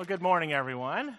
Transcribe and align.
Well, 0.00 0.06
good 0.06 0.22
morning, 0.22 0.54
everyone. 0.54 1.18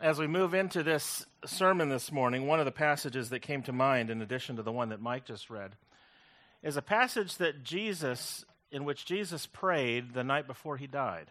As 0.00 0.18
we 0.18 0.26
move 0.26 0.54
into 0.54 0.82
this 0.82 1.26
sermon 1.44 1.90
this 1.90 2.10
morning, 2.10 2.46
one 2.46 2.60
of 2.60 2.64
the 2.64 2.72
passages 2.72 3.28
that 3.28 3.40
came 3.40 3.62
to 3.64 3.74
mind, 3.74 4.08
in 4.08 4.22
addition 4.22 4.56
to 4.56 4.62
the 4.62 4.72
one 4.72 4.88
that 4.88 5.02
Mike 5.02 5.26
just 5.26 5.50
read, 5.50 5.76
is 6.62 6.78
a 6.78 6.80
passage 6.80 7.36
that 7.36 7.62
Jesus, 7.62 8.46
in 8.70 8.86
which 8.86 9.04
Jesus 9.04 9.44
prayed 9.44 10.14
the 10.14 10.24
night 10.24 10.46
before 10.46 10.78
he 10.78 10.86
died. 10.86 11.26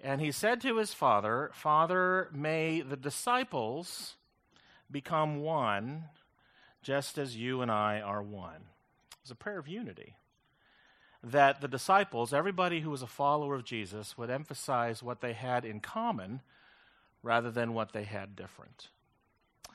And 0.00 0.20
he 0.20 0.32
said 0.32 0.60
to 0.62 0.78
his 0.78 0.92
father, 0.92 1.52
Father, 1.54 2.28
may 2.32 2.80
the 2.80 2.96
disciples 2.96 4.16
become 4.90 5.40
one, 5.40 6.06
just 6.82 7.16
as 7.16 7.36
you 7.36 7.62
and 7.62 7.70
I 7.70 8.00
are 8.00 8.24
one. 8.24 8.64
It's 9.22 9.30
a 9.30 9.36
prayer 9.36 9.60
of 9.60 9.68
unity 9.68 10.16
that 11.22 11.60
the 11.60 11.68
disciples, 11.68 12.32
everybody 12.32 12.80
who 12.80 12.90
was 12.90 13.02
a 13.02 13.06
follower 13.06 13.54
of 13.54 13.64
Jesus, 13.64 14.16
would 14.16 14.30
emphasize 14.30 15.02
what 15.02 15.20
they 15.20 15.32
had 15.32 15.64
in 15.64 15.80
common 15.80 16.40
rather 17.22 17.50
than 17.50 17.74
what 17.74 17.92
they 17.92 18.04
had 18.04 18.36
different. 18.36 18.88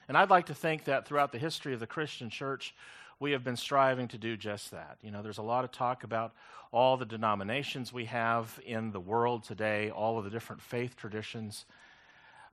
And 0.08 0.18
I'd 0.18 0.30
like 0.30 0.48
to 0.48 0.54
think 0.54 0.86
that 0.86 1.08
throughout 1.08 1.32
the 1.32 1.38
history 1.38 1.74
of 1.74 1.80
the 1.80 1.88
Christian 1.88 2.30
church, 2.30 2.74
we 3.20 3.32
have 3.32 3.44
been 3.44 3.56
striving 3.56 4.08
to 4.10 4.18
do 4.18 4.36
just 4.36 4.72
that. 4.72 4.98
You 5.02 5.12
know, 5.12 5.22
there's 5.22 5.38
a 5.38 5.44
lot 5.44 5.64
of 5.64 5.72
talk 5.72 6.04
about 6.04 6.34
all 6.72 6.98
the 6.98 7.06
denominations 7.06 7.94
we 7.94 8.06
have 8.06 8.60
in 8.66 8.92
the 8.92 9.00
world 9.00 9.44
today, 9.44 9.90
all 9.90 10.18
of 10.18 10.24
the 10.24 10.30
different 10.30 10.62
faith 10.62 10.96
traditions. 10.96 11.66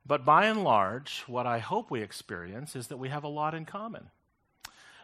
But 0.05 0.25
by 0.25 0.47
and 0.47 0.65
large, 0.65 1.25
what 1.27 1.47
I 1.47 1.59
hope 1.59 1.91
we 1.91 2.03
experience 2.03 2.75
is 2.75 2.89
that 2.89 2.97
we 2.99 3.09
have 3.09 3.25
a 3.25 3.29
lot 3.29 3.55
in 3.55 3.65
common 3.65 4.11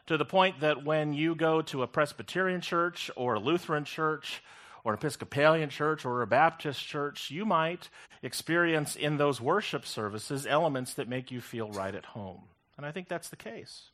to 0.06 0.16
the 0.16 0.24
point 0.24 0.60
that 0.60 0.84
when 0.84 1.12
you 1.12 1.34
go 1.34 1.62
to 1.62 1.82
a 1.82 1.86
Presbyterian 1.86 2.60
church 2.60 3.10
or 3.16 3.34
a 3.34 3.40
Lutheran 3.40 3.84
church 3.84 4.42
or 4.84 4.92
an 4.92 4.98
Episcopalian 4.98 5.70
church 5.70 6.04
or 6.04 6.20
a 6.20 6.26
Baptist 6.26 6.86
church, 6.86 7.30
you 7.30 7.46
might 7.46 7.88
experience 8.22 8.96
in 8.96 9.16
those 9.16 9.40
worship 9.40 9.86
services 9.86 10.46
elements 10.46 10.94
that 10.94 11.08
make 11.08 11.30
you 11.30 11.40
feel 11.40 11.70
right 11.70 11.94
at 11.94 12.04
home. 12.04 12.42
And 12.76 12.84
I 12.84 12.92
think 12.92 13.08
that's 13.08 13.28
the 13.28 13.36
case. 13.36 13.90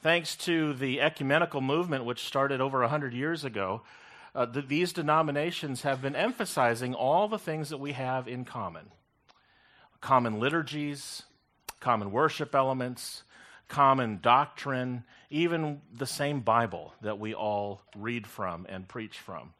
Thanks 0.00 0.34
to 0.38 0.72
the 0.74 1.00
ecumenical 1.00 1.60
movement, 1.60 2.04
which 2.04 2.24
started 2.24 2.60
over 2.60 2.80
100 2.80 3.14
years 3.14 3.44
ago, 3.44 3.82
uh, 4.34 4.46
th- 4.46 4.66
these 4.66 4.92
denominations 4.92 5.82
have 5.82 6.02
been 6.02 6.16
emphasizing 6.16 6.94
all 6.94 7.28
the 7.28 7.38
things 7.38 7.68
that 7.68 7.78
we 7.78 7.92
have 7.92 8.26
in 8.26 8.44
common 8.44 8.90
common 10.00 10.40
liturgies, 10.40 11.22
common 11.78 12.10
worship 12.10 12.56
elements, 12.56 13.22
common 13.72 14.18
doctrine, 14.22 15.02
even 15.30 15.80
the 15.94 16.06
same 16.06 16.40
Bible 16.40 16.92
that 17.00 17.18
we 17.18 17.32
all 17.32 17.80
read 17.96 18.26
from 18.26 18.66
and 18.68 18.86
preach 18.86 19.18
from, 19.18 19.54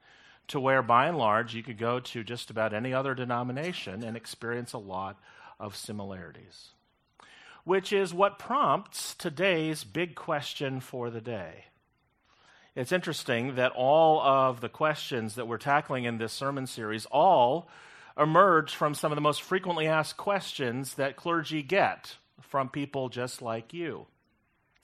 to 0.48 0.60
where 0.60 0.82
by 0.82 1.06
and 1.06 1.16
large 1.16 1.54
you 1.54 1.62
could 1.62 1.78
go 1.78 1.98
to 1.98 2.22
just 2.22 2.50
about 2.50 2.74
any 2.74 2.92
other 2.92 3.14
denomination 3.14 4.04
and 4.04 4.14
experience 4.14 4.74
a 4.74 4.78
lot 4.78 5.18
of 5.58 5.74
similarities. 5.74 6.68
Which 7.64 7.90
is 7.90 8.12
what 8.12 8.38
prompts 8.38 9.14
today's 9.14 9.82
big 9.82 10.14
question 10.14 10.80
for 10.80 11.08
the 11.08 11.22
day. 11.22 11.64
It's 12.76 12.92
interesting 12.92 13.54
that 13.54 13.72
all 13.72 14.20
of 14.20 14.60
the 14.60 14.68
questions 14.68 15.36
that 15.36 15.48
we're 15.48 15.56
tackling 15.56 16.04
in 16.04 16.18
this 16.18 16.34
sermon 16.34 16.66
series 16.66 17.06
all 17.06 17.66
emerge 18.18 18.74
from 18.74 18.94
some 18.94 19.10
of 19.10 19.16
the 19.16 19.22
most 19.22 19.40
frequently 19.40 19.86
asked 19.86 20.18
questions 20.18 20.94
that 20.94 21.16
clergy 21.16 21.62
get 21.62 22.16
from 22.42 22.68
people 22.68 23.08
just 23.08 23.42
like 23.42 23.72
you. 23.72 24.06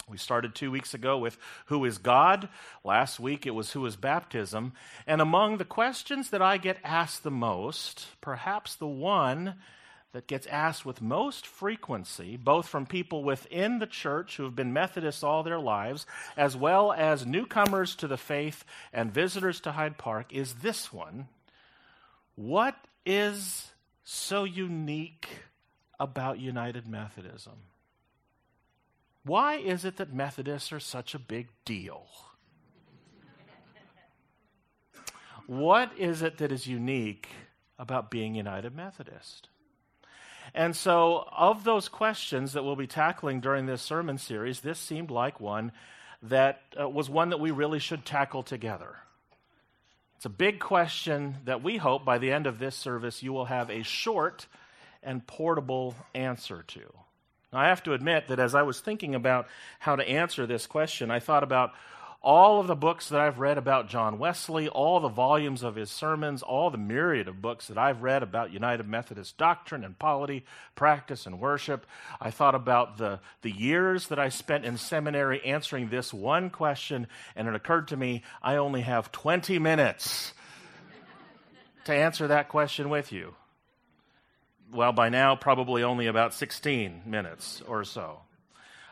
We 0.08 0.16
started 0.16 0.54
two 0.54 0.70
weeks 0.70 0.94
ago 0.94 1.18
with 1.18 1.36
who 1.66 1.84
is 1.84 1.98
God. 1.98 2.48
Last 2.82 3.20
week 3.20 3.46
it 3.46 3.54
was 3.54 3.72
who 3.72 3.84
is 3.84 3.96
baptism. 3.96 4.72
And 5.06 5.20
among 5.20 5.58
the 5.58 5.64
questions 5.64 6.30
that 6.30 6.42
I 6.42 6.56
get 6.56 6.78
asked 6.82 7.22
the 7.22 7.30
most, 7.30 8.06
perhaps 8.20 8.74
the 8.74 8.86
one 8.86 9.56
that 10.12 10.26
gets 10.26 10.46
asked 10.46 10.86
with 10.86 11.02
most 11.02 11.46
frequency, 11.46 12.36
both 12.36 12.66
from 12.66 12.86
people 12.86 13.22
within 13.22 13.78
the 13.78 13.86
church 13.86 14.36
who 14.36 14.44
have 14.44 14.56
been 14.56 14.72
Methodists 14.72 15.22
all 15.22 15.42
their 15.42 15.60
lives, 15.60 16.06
as 16.36 16.56
well 16.56 16.92
as 16.92 17.26
newcomers 17.26 17.94
to 17.96 18.08
the 18.08 18.16
faith 18.16 18.64
and 18.92 19.12
visitors 19.12 19.60
to 19.60 19.72
Hyde 19.72 19.98
Park, 19.98 20.32
is 20.32 20.54
this 20.54 20.92
one 20.92 21.28
What 22.34 22.74
is 23.04 23.68
so 24.02 24.44
unique 24.44 25.28
about 25.98 26.38
United 26.38 26.86
Methodism? 26.86 27.58
Why 29.24 29.56
is 29.56 29.84
it 29.84 29.96
that 29.96 30.12
Methodists 30.12 30.72
are 30.72 30.80
such 30.80 31.14
a 31.14 31.18
big 31.18 31.48
deal? 31.64 32.06
what 35.46 35.90
is 35.98 36.22
it 36.22 36.38
that 36.38 36.52
is 36.52 36.66
unique 36.66 37.28
about 37.78 38.10
being 38.10 38.34
United 38.34 38.74
Methodist? 38.74 39.48
And 40.54 40.74
so, 40.74 41.28
of 41.36 41.64
those 41.64 41.88
questions 41.88 42.52
that 42.52 42.64
we'll 42.64 42.76
be 42.76 42.86
tackling 42.86 43.40
during 43.40 43.66
this 43.66 43.82
sermon 43.82 44.18
series, 44.18 44.60
this 44.60 44.78
seemed 44.78 45.10
like 45.10 45.40
one 45.40 45.72
that 46.22 46.62
uh, 46.78 46.88
was 46.88 47.10
one 47.10 47.30
that 47.30 47.40
we 47.40 47.50
really 47.50 47.78
should 47.78 48.04
tackle 48.04 48.42
together. 48.42 48.96
It's 50.16 50.24
a 50.24 50.30
big 50.30 50.58
question 50.58 51.36
that 51.44 51.62
we 51.62 51.76
hope 51.76 52.04
by 52.04 52.18
the 52.18 52.32
end 52.32 52.46
of 52.46 52.58
this 52.58 52.74
service 52.74 53.22
you 53.22 53.32
will 53.32 53.44
have 53.44 53.70
a 53.70 53.82
short 53.84 54.46
and 55.02 55.26
portable 55.26 55.94
answer 56.14 56.64
to. 56.68 56.80
Now, 57.52 57.60
I 57.60 57.68
have 57.68 57.82
to 57.84 57.94
admit 57.94 58.28
that 58.28 58.38
as 58.38 58.54
I 58.54 58.62
was 58.62 58.80
thinking 58.80 59.14
about 59.14 59.48
how 59.78 59.96
to 59.96 60.08
answer 60.08 60.46
this 60.46 60.66
question, 60.66 61.10
I 61.10 61.18
thought 61.18 61.42
about 61.42 61.72
all 62.20 62.58
of 62.58 62.66
the 62.66 62.74
books 62.74 63.10
that 63.10 63.20
I've 63.20 63.38
read 63.38 63.58
about 63.58 63.88
John 63.88 64.18
Wesley, 64.18 64.68
all 64.68 64.98
the 64.98 65.08
volumes 65.08 65.62
of 65.62 65.76
his 65.76 65.88
sermons, 65.88 66.42
all 66.42 66.68
the 66.68 66.76
myriad 66.76 67.28
of 67.28 67.40
books 67.40 67.68
that 67.68 67.78
I've 67.78 68.02
read 68.02 68.24
about 68.24 68.52
United 68.52 68.88
Methodist 68.88 69.38
doctrine 69.38 69.84
and 69.84 69.96
polity, 69.96 70.44
practice 70.74 71.26
and 71.26 71.38
worship. 71.38 71.86
I 72.20 72.30
thought 72.30 72.56
about 72.56 72.98
the, 72.98 73.20
the 73.42 73.52
years 73.52 74.08
that 74.08 74.18
I 74.18 74.30
spent 74.30 74.64
in 74.64 74.78
seminary 74.78 75.44
answering 75.44 75.88
this 75.88 76.12
one 76.12 76.50
question, 76.50 77.06
and 77.36 77.46
it 77.46 77.54
occurred 77.54 77.88
to 77.88 77.96
me 77.96 78.22
I 78.42 78.56
only 78.56 78.80
have 78.80 79.12
20 79.12 79.60
minutes 79.60 80.34
to 81.84 81.94
answer 81.94 82.26
that 82.26 82.48
question 82.48 82.90
with 82.90 83.12
you 83.12 83.34
well, 84.72 84.92
by 84.92 85.08
now, 85.08 85.36
probably 85.36 85.82
only 85.82 86.06
about 86.06 86.34
16 86.34 87.02
minutes 87.06 87.62
or 87.66 87.84
so. 87.84 88.20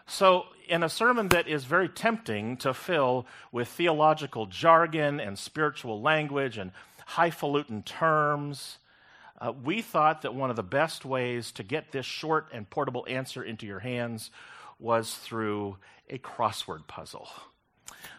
So, 0.06 0.46
in 0.68 0.82
a 0.82 0.88
sermon 0.88 1.28
that 1.28 1.48
is 1.48 1.64
very 1.64 1.88
tempting 1.88 2.56
to 2.58 2.72
fill 2.72 3.26
with 3.52 3.68
theological 3.68 4.46
jargon 4.46 5.20
and 5.20 5.38
spiritual 5.38 6.00
language 6.00 6.58
and 6.58 6.72
highfalutin 7.06 7.82
terms, 7.82 8.78
uh, 9.40 9.52
we 9.52 9.82
thought 9.82 10.22
that 10.22 10.34
one 10.34 10.50
of 10.50 10.56
the 10.56 10.62
best 10.62 11.04
ways 11.04 11.52
to 11.52 11.62
get 11.62 11.92
this 11.92 12.06
short 12.06 12.48
and 12.52 12.68
portable 12.70 13.04
answer 13.08 13.42
into 13.42 13.66
your 13.66 13.80
hands 13.80 14.30
was 14.78 15.14
through 15.14 15.76
a 16.08 16.18
crossword 16.18 16.86
puzzle. 16.86 17.28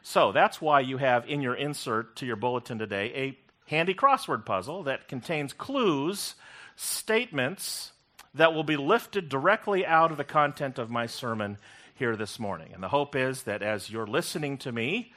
So 0.04 0.32
that's 0.32 0.62
why 0.62 0.82
you 0.82 0.98
have 0.98 1.28
in 1.28 1.42
your 1.42 1.56
insert 1.56 2.16
to 2.18 2.26
your 2.26 2.36
bulletin 2.36 2.80
today 2.80 3.12
a 3.16 3.38
handy 3.70 3.94
crossword 3.94 4.46
puzzle 4.46 4.84
that 4.84 5.08
contains 5.08 5.54
clues 5.54 6.36
statements 6.78 7.92
that 8.36 8.54
will 8.54 8.64
be 8.64 8.78
lifted 8.78 9.28
directly 9.28 9.86
out 9.86 10.12
of 10.12 10.18
the 10.18 10.24
content 10.24 10.78
of 10.78 10.90
my 10.90 11.08
sermon 11.08 11.58
here 11.96 12.16
this 12.16 12.40
morning. 12.40 12.70
And 12.74 12.82
the 12.82 12.88
hope 12.88 13.16
is 13.16 13.44
that 13.44 13.62
as 13.62 13.90
you're 13.90 14.08
listening 14.08 14.58
to 14.60 14.72
me, 14.72 15.12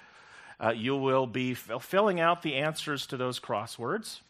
uh, 0.59 0.71
you 0.71 0.97
will 0.97 1.27
be 1.27 1.53
f- 1.53 1.83
filling 1.83 2.19
out 2.19 2.43
the 2.43 2.57
answers 2.57 3.07
to 3.07 3.17
those 3.17 3.39
crosswords, 3.39 4.21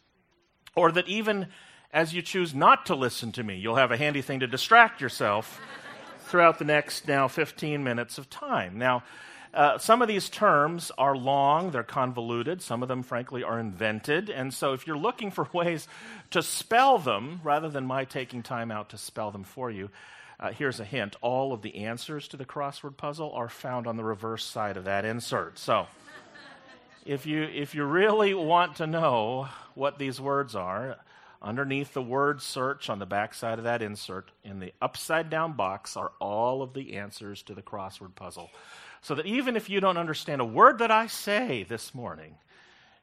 or 0.74 0.92
that 0.92 1.08
even 1.08 1.46
as 1.92 2.12
you 2.12 2.22
choose 2.22 2.54
not 2.54 2.86
to 2.86 2.94
listen 2.94 3.32
to 3.32 3.42
me, 3.42 3.56
you'll 3.56 3.76
have 3.76 3.92
a 3.92 3.96
handy 3.96 4.22
thing 4.22 4.40
to 4.40 4.46
distract 4.46 5.00
yourself 5.00 5.60
throughout 6.26 6.58
the 6.58 6.64
next 6.64 7.08
now 7.08 7.28
15 7.28 7.82
minutes 7.82 8.18
of 8.18 8.28
time. 8.28 8.78
Now, 8.78 9.02
uh, 9.52 9.78
some 9.78 10.00
of 10.00 10.06
these 10.06 10.28
terms 10.28 10.92
are 10.96 11.16
long, 11.16 11.70
they're 11.72 11.82
convoluted. 11.82 12.62
Some 12.62 12.82
of 12.82 12.88
them, 12.88 13.02
frankly, 13.02 13.42
are 13.42 13.58
invented. 13.58 14.30
And 14.30 14.54
so, 14.54 14.74
if 14.74 14.86
you're 14.86 14.96
looking 14.96 15.32
for 15.32 15.48
ways 15.52 15.88
to 16.30 16.42
spell 16.42 16.98
them, 16.98 17.40
rather 17.42 17.68
than 17.68 17.84
my 17.84 18.04
taking 18.04 18.42
time 18.42 18.70
out 18.70 18.90
to 18.90 18.98
spell 18.98 19.30
them 19.30 19.42
for 19.42 19.70
you, 19.70 19.90
uh, 20.38 20.52
here's 20.52 20.78
a 20.78 20.84
hint. 20.84 21.16
All 21.20 21.52
of 21.52 21.62
the 21.62 21.84
answers 21.84 22.28
to 22.28 22.36
the 22.36 22.44
crossword 22.44 22.96
puzzle 22.96 23.32
are 23.32 23.48
found 23.48 23.86
on 23.86 23.96
the 23.96 24.04
reverse 24.04 24.44
side 24.44 24.76
of 24.76 24.84
that 24.84 25.04
insert. 25.04 25.58
So, 25.58 25.88
if 27.04 27.26
you, 27.26 27.42
if 27.42 27.74
you 27.74 27.84
really 27.84 28.34
want 28.34 28.76
to 28.76 28.86
know 28.86 29.48
what 29.74 29.98
these 29.98 30.20
words 30.20 30.54
are, 30.54 30.96
underneath 31.42 31.92
the 31.92 32.02
word 32.02 32.40
search 32.40 32.88
on 32.88 33.00
the 33.00 33.06
back 33.06 33.34
side 33.34 33.58
of 33.58 33.64
that 33.64 33.82
insert, 33.82 34.30
in 34.44 34.60
the 34.60 34.72
upside 34.80 35.28
down 35.28 35.54
box, 35.54 35.96
are 35.96 36.12
all 36.20 36.62
of 36.62 36.72
the 36.72 36.98
answers 36.98 37.42
to 37.42 37.54
the 37.54 37.62
crossword 37.62 38.14
puzzle 38.14 38.48
so 39.02 39.14
that 39.14 39.26
even 39.26 39.56
if 39.56 39.70
you 39.70 39.80
don't 39.80 39.96
understand 39.96 40.40
a 40.40 40.44
word 40.44 40.78
that 40.78 40.90
I 40.90 41.06
say 41.06 41.64
this 41.64 41.94
morning, 41.94 42.36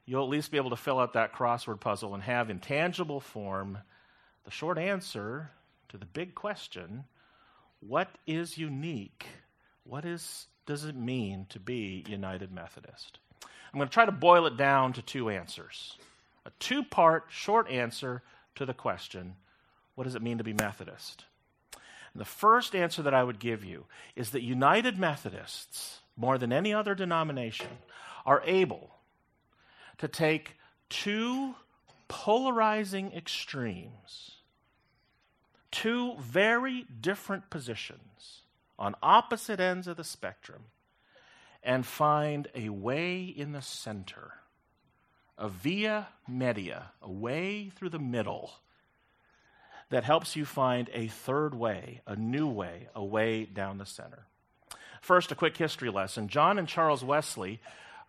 you'll 0.06 0.22
at 0.22 0.30
least 0.30 0.50
be 0.50 0.56
able 0.56 0.70
to 0.70 0.76
fill 0.76 0.98
out 0.98 1.12
that 1.14 1.32
crossword 1.34 1.80
puzzle 1.80 2.14
and 2.14 2.22
have 2.22 2.50
in 2.50 2.60
tangible 2.60 3.20
form 3.20 3.78
the 4.44 4.50
short 4.50 4.78
answer 4.78 5.50
to 5.88 5.98
the 5.98 6.06
big 6.06 6.34
question 6.34 7.04
what 7.80 8.08
is 8.26 8.58
unique? 8.58 9.26
What 9.84 10.04
is, 10.04 10.46
does 10.66 10.84
it 10.84 10.96
mean 10.96 11.46
to 11.50 11.60
be 11.60 12.04
United 12.08 12.52
Methodist? 12.52 13.20
I'm 13.42 13.78
going 13.78 13.88
to 13.88 13.92
try 13.92 14.04
to 14.04 14.12
boil 14.12 14.46
it 14.46 14.56
down 14.56 14.92
to 14.94 15.02
two 15.02 15.30
answers 15.30 15.96
a 16.46 16.50
two 16.58 16.82
part 16.82 17.26
short 17.28 17.70
answer 17.70 18.22
to 18.54 18.64
the 18.64 18.74
question 18.74 19.36
what 19.94 20.04
does 20.04 20.14
it 20.14 20.22
mean 20.22 20.38
to 20.38 20.44
be 20.44 20.52
Methodist? 20.52 21.24
And 22.12 22.20
the 22.20 22.26
first 22.26 22.74
answer 22.74 23.02
that 23.02 23.14
I 23.14 23.24
would 23.24 23.38
give 23.38 23.64
you 23.64 23.86
is 24.16 24.30
that 24.30 24.42
United 24.42 24.98
Methodists, 24.98 26.00
more 26.16 26.38
than 26.38 26.52
any 26.52 26.72
other 26.72 26.94
denomination, 26.94 27.68
are 28.24 28.42
able 28.44 28.90
to 29.98 30.08
take 30.08 30.56
two 30.88 31.54
polarizing 32.08 33.12
extremes, 33.12 34.36
two 35.70 36.16
very 36.18 36.86
different 37.00 37.50
positions 37.50 38.42
on 38.78 38.94
opposite 39.02 39.60
ends 39.60 39.86
of 39.86 39.96
the 39.96 40.04
spectrum, 40.04 40.64
and 41.62 41.84
find 41.84 42.48
a 42.54 42.68
way 42.68 43.22
in 43.24 43.52
the 43.52 43.60
center, 43.60 44.34
a 45.36 45.48
via 45.48 46.08
media, 46.26 46.92
a 47.02 47.10
way 47.10 47.70
through 47.74 47.90
the 47.90 47.98
middle 47.98 48.52
that 49.90 50.04
helps 50.04 50.36
you 50.36 50.44
find 50.44 50.90
a 50.92 51.08
third 51.08 51.54
way, 51.54 52.00
a 52.06 52.16
new 52.16 52.46
way, 52.46 52.88
a 52.94 53.04
way 53.04 53.44
down 53.44 53.78
the 53.78 53.86
center. 53.86 54.26
First, 55.00 55.32
a 55.32 55.34
quick 55.34 55.56
history 55.56 55.90
lesson. 55.90 56.28
John 56.28 56.58
and 56.58 56.68
Charles 56.68 57.04
Wesley 57.04 57.60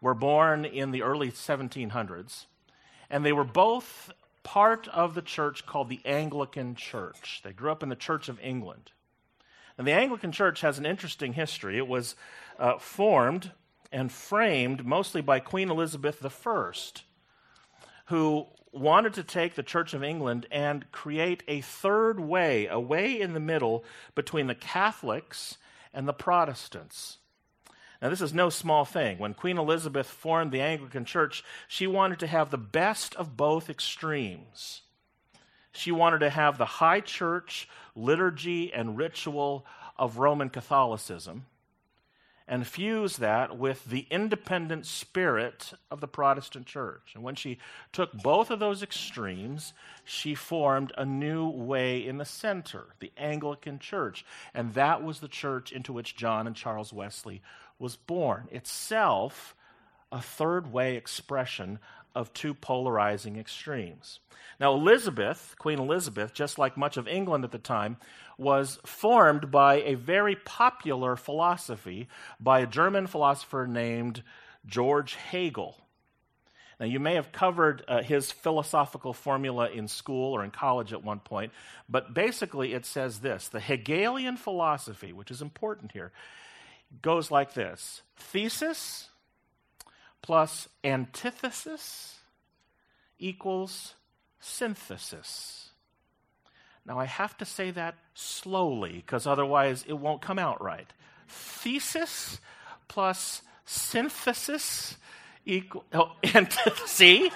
were 0.01 0.13
born 0.13 0.65
in 0.65 0.91
the 0.91 1.03
early 1.03 1.31
1700s, 1.31 2.45
and 3.09 3.25
they 3.25 3.31
were 3.31 3.43
both 3.43 4.11
part 4.43 4.87
of 4.89 5.13
the 5.13 5.21
church 5.21 5.65
called 5.65 5.89
the 5.89 6.01
Anglican 6.05 6.75
Church. 6.75 7.41
They 7.43 7.53
grew 7.53 7.71
up 7.71 7.83
in 7.83 7.89
the 7.89 7.95
Church 7.95 8.29
of 8.29 8.39
England. 8.41 8.91
And 9.77 9.87
the 9.87 9.93
Anglican 9.93 10.31
Church 10.31 10.61
has 10.61 10.77
an 10.77 10.85
interesting 10.85 11.33
history. 11.33 11.77
It 11.77 11.87
was 11.87 12.15
uh, 12.57 12.77
formed 12.79 13.51
and 13.91 14.11
framed 14.11 14.85
mostly 14.85 15.21
by 15.21 15.39
Queen 15.39 15.69
Elizabeth 15.69 16.25
I, 16.25 16.71
who 18.07 18.47
wanted 18.71 19.13
to 19.15 19.23
take 19.23 19.55
the 19.55 19.63
Church 19.63 19.93
of 19.93 20.03
England 20.03 20.45
and 20.51 20.91
create 20.91 21.43
a 21.47 21.61
third 21.61 22.19
way, 22.19 22.67
a 22.67 22.79
way 22.79 23.19
in 23.19 23.33
the 23.33 23.39
middle 23.39 23.83
between 24.15 24.47
the 24.47 24.55
Catholics 24.55 25.57
and 25.93 26.07
the 26.07 26.13
Protestants. 26.13 27.17
Now, 28.01 28.09
this 28.09 28.21
is 28.21 28.33
no 28.33 28.49
small 28.49 28.85
thing. 28.85 29.17
When 29.17 29.33
Queen 29.33 29.57
Elizabeth 29.57 30.07
formed 30.07 30.51
the 30.51 30.61
Anglican 30.61 31.03
Church, 31.03 31.43
she 31.67 31.85
wanted 31.85 32.19
to 32.19 32.27
have 32.27 32.49
the 32.49 32.57
best 32.57 33.15
of 33.15 33.35
both 33.35 33.69
extremes. 33.69 34.81
She 35.71 35.91
wanted 35.91 36.19
to 36.19 36.29
have 36.29 36.57
the 36.57 36.65
high 36.65 37.01
church 37.01 37.67
liturgy 37.95 38.73
and 38.73 38.97
ritual 38.97 39.65
of 39.97 40.17
Roman 40.17 40.49
Catholicism 40.49 41.45
and 42.49 42.65
fuse 42.65 43.17
that 43.17 43.59
with 43.59 43.85
the 43.85 44.07
independent 44.09 44.87
spirit 44.87 45.71
of 45.91 46.01
the 46.01 46.07
Protestant 46.07 46.65
church. 46.65 47.11
And 47.13 47.23
when 47.23 47.35
she 47.35 47.59
took 47.93 48.11
both 48.11 48.49
of 48.49 48.59
those 48.59 48.81
extremes, 48.81 49.71
she 50.03 50.33
formed 50.33 50.91
a 50.97 51.05
new 51.05 51.47
way 51.47 52.05
in 52.05 52.17
the 52.17 52.25
center, 52.25 52.87
the 52.99 53.11
Anglican 53.15 53.77
church. 53.77 54.25
And 54.51 54.73
that 54.73 55.03
was 55.03 55.19
the 55.19 55.27
church 55.27 55.71
into 55.71 55.93
which 55.93 56.15
John 56.15 56.47
and 56.47 56.55
Charles 56.55 56.91
Wesley 56.91 57.43
was 57.77 57.95
born, 57.95 58.47
itself 58.51 59.55
a 60.11 60.19
third 60.19 60.73
way 60.73 60.95
expression 60.95 61.77
of 62.19 62.33
two 62.33 62.53
polarizing 62.53 63.37
extremes. 63.37 64.19
Now, 64.59 64.73
Elizabeth, 64.73 65.55
Queen 65.57 65.79
Elizabeth, 65.79 66.33
just 66.33 66.59
like 66.59 66.75
much 66.75 66.97
of 66.97 67.07
England 67.07 67.45
at 67.45 67.51
the 67.51 67.57
time, 67.57 67.95
was 68.37 68.77
formed 68.85 69.49
by 69.49 69.75
a 69.75 69.93
very 69.93 70.35
popular 70.35 71.15
philosophy 71.15 72.09
by 72.39 72.59
a 72.59 72.67
German 72.67 73.07
philosopher 73.07 73.65
named 73.65 74.21
George 74.65 75.15
Hegel. 75.15 75.77
Now, 76.77 76.87
you 76.87 76.99
may 76.99 77.15
have 77.15 77.31
covered 77.31 77.85
uh, 77.87 78.01
his 78.01 78.33
philosophical 78.33 79.13
formula 79.13 79.69
in 79.69 79.87
school 79.87 80.33
or 80.33 80.43
in 80.43 80.51
college 80.51 80.91
at 80.91 81.03
one 81.03 81.19
point, 81.19 81.53
but 81.87 82.13
basically 82.13 82.73
it 82.73 82.85
says 82.85 83.19
this 83.19 83.47
the 83.47 83.61
Hegelian 83.61 84.35
philosophy, 84.35 85.13
which 85.13 85.31
is 85.31 85.41
important 85.41 85.93
here, 85.93 86.11
goes 87.01 87.31
like 87.31 87.53
this 87.53 88.01
thesis 88.17 89.09
plus 90.21 90.67
antithesis 90.83 92.17
equals 93.17 93.95
synthesis. 94.39 95.69
Now, 96.85 96.99
I 96.99 97.05
have 97.05 97.37
to 97.37 97.45
say 97.45 97.71
that 97.71 97.95
slowly 98.15 98.93
because 98.93 99.27
otherwise 99.27 99.85
it 99.87 99.93
won't 99.93 100.21
come 100.21 100.39
out 100.39 100.63
right. 100.63 100.87
Thesis 101.27 102.39
plus 102.87 103.41
synthesis 103.65 104.97
equal. 105.45 105.85
Oh, 105.93 106.15
see? 106.85 107.31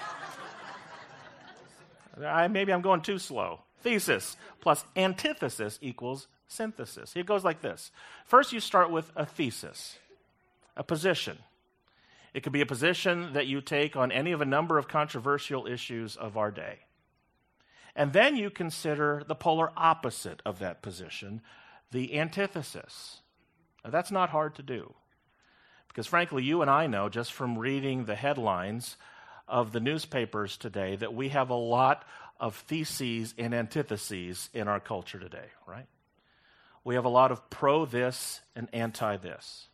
I, 2.24 2.48
maybe 2.48 2.72
I'm 2.72 2.82
going 2.82 3.02
too 3.02 3.20
slow. 3.20 3.60
Thesis 3.82 4.38
plus 4.62 4.86
antithesis 4.96 5.78
equals 5.82 6.28
synthesis. 6.48 7.16
It 7.16 7.26
goes 7.26 7.44
like 7.44 7.62
this 7.62 7.92
First, 8.26 8.54
you 8.54 8.60
start 8.60 8.92
with 8.92 9.12
a 9.16 9.26
thesis, 9.26 9.98
a 10.76 10.84
position. 10.84 11.38
It 12.34 12.42
could 12.42 12.54
be 12.54 12.62
a 12.62 12.66
position 12.66 13.34
that 13.34 13.48
you 13.48 13.62
take 13.62 13.96
on 13.96 14.12
any 14.12 14.32
of 14.32 14.42
a 14.42 14.46
number 14.46 14.78
of 14.78 14.88
controversial 14.88 15.68
issues 15.68 16.16
of 16.16 16.36
our 16.38 16.52
day. 16.52 16.80
And 17.96 18.12
then 18.12 18.36
you 18.36 18.50
consider 18.50 19.24
the 19.28 19.36
polar 19.36 19.72
opposite 19.78 20.42
of 20.46 20.60
that 20.60 20.82
position, 20.82 21.42
the 21.92 22.18
antithesis. 22.20 23.22
Now, 23.84 23.92
that's 23.92 24.12
not 24.12 24.32
hard 24.32 24.56
to 24.56 24.64
do. 24.64 24.96
Because 25.88 26.08
frankly, 26.08 26.44
you 26.44 26.64
and 26.64 26.72
I 26.72 26.88
know 26.88 27.08
just 27.08 27.34
from 27.34 27.58
reading 27.58 28.06
the 28.06 28.16
headlines 28.16 28.98
of 29.48 29.72
the 29.72 29.80
newspapers 29.80 30.58
today 30.58 30.96
that 30.96 31.14
we 31.14 31.30
have 31.30 31.52
a 31.52 31.56
lot 31.56 32.04
of 32.40 32.56
theses 32.56 33.36
and 33.38 33.54
antitheses 33.54 34.50
in 34.54 34.68
our 34.68 34.80
culture 34.80 35.20
today, 35.20 35.46
right? 35.68 35.86
We 36.84 36.96
have 36.96 37.06
a 37.06 37.10
lot 37.10 37.32
of 37.32 37.48
pro 37.52 37.86
this 37.86 38.42
and 38.56 38.68
anti 38.74 39.18
this. 39.18 39.68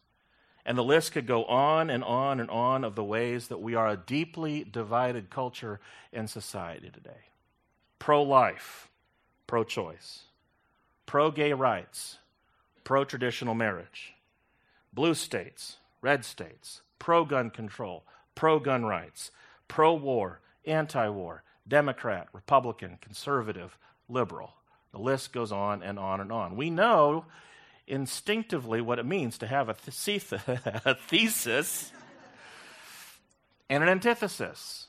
And 0.65 0.77
the 0.77 0.83
list 0.83 1.13
could 1.13 1.25
go 1.25 1.45
on 1.45 1.89
and 1.89 2.03
on 2.03 2.39
and 2.39 2.50
on 2.50 2.83
of 2.83 2.95
the 2.95 3.03
ways 3.03 3.47
that 3.47 3.61
we 3.61 3.75
are 3.75 3.89
a 3.89 3.97
deeply 3.97 4.63
divided 4.63 5.29
culture 5.29 5.79
and 6.13 6.29
society 6.29 6.89
today 6.89 7.29
pro 7.97 8.23
life, 8.23 8.89
pro 9.47 9.63
choice, 9.63 10.23
pro 11.06 11.31
gay 11.31 11.53
rights, 11.53 12.17
pro 12.83 13.03
traditional 13.03 13.53
marriage, 13.53 14.13
blue 14.94 15.13
states, 15.13 15.77
red 16.01 16.23
states, 16.23 16.81
pro 16.97 17.25
gun 17.25 17.50
control, 17.50 18.03
pro 18.35 18.59
gun 18.59 18.85
rights, 18.85 19.31
pro 19.67 19.94
war, 19.94 20.39
anti 20.65 21.07
war, 21.09 21.44
Democrat, 21.67 22.27
Republican, 22.33 22.97
conservative, 23.01 23.77
liberal. 24.07 24.54
The 24.92 24.99
list 24.99 25.33
goes 25.33 25.51
on 25.51 25.83
and 25.83 25.99
on 25.99 26.19
and 26.19 26.31
on. 26.31 26.56
We 26.56 26.69
know 26.69 27.25
instinctively 27.90 28.81
what 28.81 29.00
it 29.00 29.06
means 29.06 29.38
to 29.40 29.48
have 29.48 29.69
a, 29.69 29.74
th- 29.74 30.31
a 30.86 30.96
thesis 30.96 31.92
and 33.69 33.84
an 33.84 33.90
antithesis. 33.90 34.88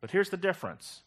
But 0.00 0.10
here's 0.10 0.30
the 0.30 0.36
difference 0.36 1.02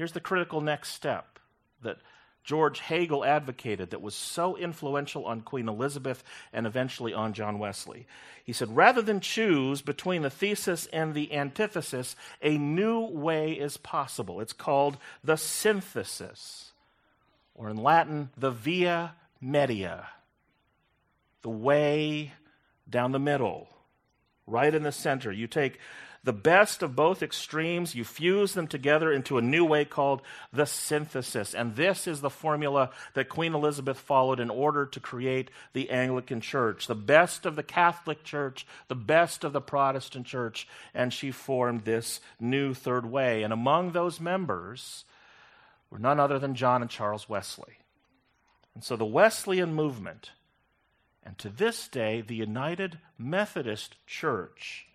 Here's 0.00 0.12
the 0.12 0.20
critical 0.20 0.62
next 0.62 0.94
step 0.94 1.38
that 1.82 1.98
George 2.42 2.80
Hegel 2.80 3.22
advocated 3.22 3.90
that 3.90 4.00
was 4.00 4.14
so 4.14 4.56
influential 4.56 5.26
on 5.26 5.42
Queen 5.42 5.68
Elizabeth 5.68 6.24
and 6.54 6.66
eventually 6.66 7.12
on 7.12 7.34
John 7.34 7.58
Wesley. 7.58 8.06
He 8.42 8.54
said, 8.54 8.74
rather 8.74 9.02
than 9.02 9.20
choose 9.20 9.82
between 9.82 10.22
the 10.22 10.30
thesis 10.30 10.86
and 10.86 11.12
the 11.12 11.34
antithesis, 11.34 12.16
a 12.40 12.56
new 12.56 13.00
way 13.00 13.52
is 13.52 13.76
possible. 13.76 14.40
It's 14.40 14.54
called 14.54 14.96
the 15.22 15.36
synthesis, 15.36 16.72
or 17.54 17.68
in 17.68 17.76
Latin, 17.76 18.30
the 18.38 18.50
via 18.50 19.14
media, 19.40 20.06
the 21.42 21.50
way 21.50 22.32
down 22.88 23.12
the 23.12 23.18
middle, 23.18 23.68
right 24.46 24.74
in 24.74 24.82
the 24.82 24.92
center. 24.92 25.32
You 25.32 25.46
take 25.46 25.78
the 26.22 26.32
best 26.34 26.82
of 26.82 26.94
both 26.94 27.22
extremes, 27.22 27.94
you 27.94 28.04
fuse 28.04 28.52
them 28.52 28.66
together 28.66 29.10
into 29.10 29.38
a 29.38 29.42
new 29.42 29.64
way 29.64 29.86
called 29.86 30.20
the 30.52 30.66
synthesis. 30.66 31.54
And 31.54 31.76
this 31.76 32.06
is 32.06 32.20
the 32.20 32.28
formula 32.28 32.90
that 33.14 33.30
Queen 33.30 33.54
Elizabeth 33.54 33.98
followed 33.98 34.38
in 34.38 34.50
order 34.50 34.84
to 34.84 35.00
create 35.00 35.50
the 35.72 35.88
Anglican 35.88 36.42
Church. 36.42 36.86
The 36.86 36.94
best 36.94 37.46
of 37.46 37.56
the 37.56 37.62
Catholic 37.62 38.22
Church, 38.22 38.66
the 38.88 38.94
best 38.94 39.44
of 39.44 39.54
the 39.54 39.62
Protestant 39.62 40.26
Church, 40.26 40.68
and 40.92 41.10
she 41.10 41.30
formed 41.30 41.84
this 41.84 42.20
new 42.38 42.74
third 42.74 43.06
way. 43.06 43.42
And 43.42 43.52
among 43.52 43.92
those 43.92 44.20
members 44.20 45.06
were 45.88 45.98
none 45.98 46.20
other 46.20 46.38
than 46.38 46.54
John 46.54 46.82
and 46.82 46.90
Charles 46.90 47.30
Wesley. 47.30 47.79
And 48.80 48.84
so 48.86 48.96
the 48.96 49.04
Wesleyan 49.04 49.74
movement, 49.74 50.30
and 51.22 51.36
to 51.36 51.50
this 51.50 51.86
day, 51.86 52.22
the 52.22 52.34
United 52.34 52.98
Methodist 53.18 53.96
Church, 54.06 54.86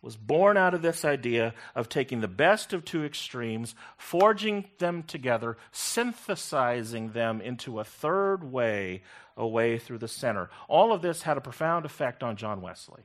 was 0.00 0.16
born 0.16 0.56
out 0.56 0.72
of 0.72 0.80
this 0.80 1.04
idea 1.04 1.52
of 1.74 1.90
taking 1.90 2.22
the 2.22 2.26
best 2.26 2.72
of 2.72 2.86
two 2.86 3.04
extremes, 3.04 3.74
forging 3.98 4.64
them 4.78 5.02
together, 5.02 5.58
synthesizing 5.72 7.10
them 7.10 7.42
into 7.42 7.78
a 7.78 7.84
third 7.84 8.50
way, 8.50 9.02
a 9.36 9.46
way 9.46 9.76
through 9.76 9.98
the 9.98 10.08
center. 10.08 10.48
All 10.66 10.90
of 10.90 11.02
this 11.02 11.20
had 11.20 11.36
a 11.36 11.42
profound 11.42 11.84
effect 11.84 12.22
on 12.22 12.34
John 12.34 12.62
Wesley. 12.62 13.02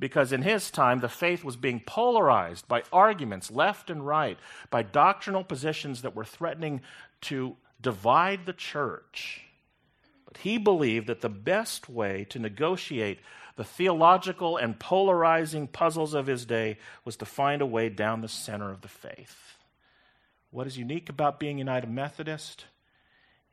because 0.00 0.32
in 0.32 0.42
his 0.42 0.70
time 0.70 0.98
the 1.00 1.08
faith 1.08 1.44
was 1.44 1.56
being 1.56 1.80
polarized 1.80 2.66
by 2.66 2.82
arguments 2.92 3.50
left 3.50 3.90
and 3.90 4.04
right, 4.04 4.38
by 4.70 4.82
doctrinal 4.82 5.44
positions 5.44 6.02
that 6.02 6.16
were 6.16 6.24
threatening 6.24 6.80
to 7.20 7.54
divide 7.80 8.46
the 8.46 8.52
church. 8.52 9.42
But 10.26 10.38
he 10.38 10.58
believed 10.58 11.06
that 11.08 11.20
the 11.20 11.28
best 11.28 11.88
way 11.88 12.26
to 12.30 12.38
negotiate 12.38 13.20
the 13.56 13.64
theological 13.64 14.56
and 14.56 14.78
polarizing 14.78 15.66
puzzles 15.66 16.14
of 16.14 16.26
his 16.26 16.46
day 16.46 16.78
was 17.04 17.16
to 17.16 17.26
find 17.26 17.60
a 17.60 17.66
way 17.66 17.88
down 17.88 18.20
the 18.20 18.28
center 18.28 18.70
of 18.70 18.80
the 18.80 18.88
faith. 18.88 19.56
What 20.50 20.66
is 20.66 20.78
unique 20.78 21.08
about 21.08 21.40
being 21.40 21.58
United 21.58 21.90
Methodist 21.90 22.64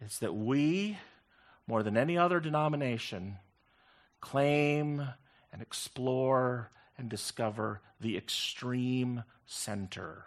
is 0.02 0.20
that 0.20 0.36
we, 0.36 0.98
more 1.68 1.84
than 1.84 1.98
any 1.98 2.18
other 2.18 2.40
denomination, 2.40 3.38
claim 4.22 5.08
and 5.52 5.62
explore 5.62 6.70
and 6.98 7.10
discover 7.10 7.82
the 8.00 8.18
extreme 8.18 9.24
center 9.46 10.26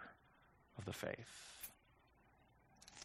of 0.78 0.84
the 0.84 0.92
faith. 0.92 1.49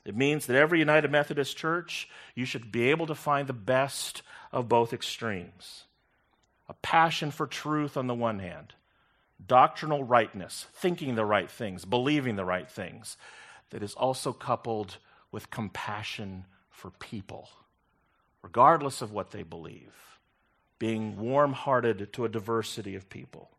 It 0.05 0.15
means 0.15 0.45
that 0.45 0.55
every 0.55 0.79
United 0.79 1.11
Methodist 1.11 1.57
church, 1.57 2.07
you 2.35 2.45
should 2.45 2.71
be 2.71 2.89
able 2.91 3.07
to 3.07 3.15
find 3.15 3.47
the 3.47 3.53
best 3.53 4.21
of 4.51 4.69
both 4.69 4.93
extremes. 4.93 5.85
A 6.69 6.73
passion 6.75 7.31
for 7.31 7.47
truth 7.47 7.97
on 7.97 8.07
the 8.07 8.13
one 8.13 8.39
hand, 8.39 8.73
doctrinal 9.45 10.03
rightness, 10.03 10.67
thinking 10.73 11.15
the 11.15 11.25
right 11.25 11.49
things, 11.49 11.85
believing 11.85 12.35
the 12.35 12.45
right 12.45 12.69
things, 12.69 13.17
that 13.71 13.83
is 13.83 13.95
also 13.95 14.31
coupled 14.31 14.97
with 15.31 15.49
compassion 15.49 16.45
for 16.69 16.91
people, 16.91 17.49
regardless 18.41 19.01
of 19.01 19.11
what 19.11 19.31
they 19.31 19.43
believe 19.43 19.91
being 20.79 21.17
warm 21.17 21.53
hearted 21.53 22.11
to 22.13 22.25
a 22.25 22.29
diversity 22.29 22.95
of 22.95 23.09
people. 23.09 23.49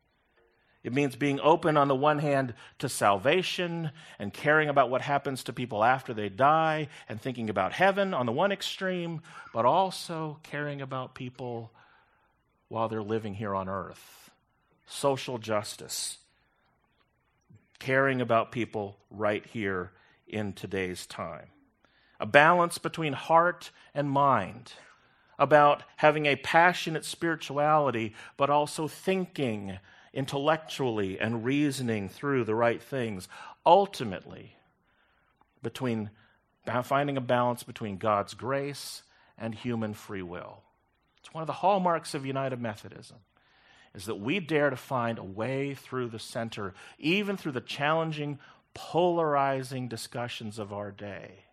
It 0.87 0.93
means 0.93 1.17
being 1.17 1.41
open, 1.41 1.77
on 1.77 1.89
the 1.89 1.97
one 1.97 2.21
hand, 2.21 2.55
to 2.79 2.89
salvation 2.89 3.91
and 4.21 4.33
caring 4.33 4.69
about 4.69 4.89
what 4.89 5.03
happens 5.03 5.43
to 5.43 5.53
people 5.53 5.83
after 5.83 6.15
they 6.15 6.29
die 6.29 6.87
and 7.09 7.21
thinking 7.21 7.51
about 7.51 7.73
heaven 7.73 8.15
on 8.15 8.25
the 8.25 8.31
one 8.31 8.53
extreme, 8.53 9.21
but 9.53 9.65
also 9.65 10.39
caring 10.45 10.81
about 10.81 11.17
people 11.17 11.73
while 12.69 12.89
they're 12.89 13.03
living 13.03 13.35
here 13.35 13.53
on 13.53 13.69
earth. 13.69 14.31
Social 14.87 15.39
justice, 15.39 16.19
caring 17.81 18.21
about 18.21 18.53
people 18.53 18.97
right 19.11 19.45
here 19.45 19.91
in 20.29 20.53
today's 20.53 21.05
time. 21.05 21.49
A 22.21 22.27
balance 22.27 22.79
between 22.79 23.13
heart 23.13 23.73
and 23.93 24.09
mind 24.09 24.75
about 25.37 25.83
having 25.97 26.27
a 26.27 26.37
passionate 26.37 27.05
spirituality, 27.05 28.15
but 28.37 28.51
also 28.51 28.87
thinking 28.87 29.81
intellectually 30.13 31.19
and 31.19 31.45
reasoning 31.45 32.09
through 32.09 32.45
the 32.45 32.55
right 32.55 32.83
things. 32.83 33.29
Ultimately, 33.65 34.57
between 35.63 36.11
finding 36.83 37.17
a 37.17 37.21
balance 37.21 37.63
between 37.63 37.97
God's 37.97 38.35
grace 38.35 39.03
and 39.39 39.55
human 39.55 39.95
free 39.95 40.23
will. 40.23 40.63
It's 41.19 41.33
one 41.33 41.43
of 41.43 41.47
the 41.47 41.53
hallmarks 41.55 42.15
of 42.15 42.27
United 42.27 42.61
Methodism 42.61 43.19
is 43.95 44.05
that 44.05 44.21
we 44.21 44.39
dare 44.41 44.71
to 44.71 44.77
find 44.77 45.19
a 45.19 45.25
way 45.25 45.75
through 45.75 46.09
the 46.09 46.19
center, 46.19 46.75
even 46.99 47.37
through 47.37 47.53
the 47.53 47.61
challenging, 47.61 48.39
polarizing 48.75 49.89
discussions 49.89 50.59
of 50.59 50.73
our 50.73 50.91
day. 50.91 51.46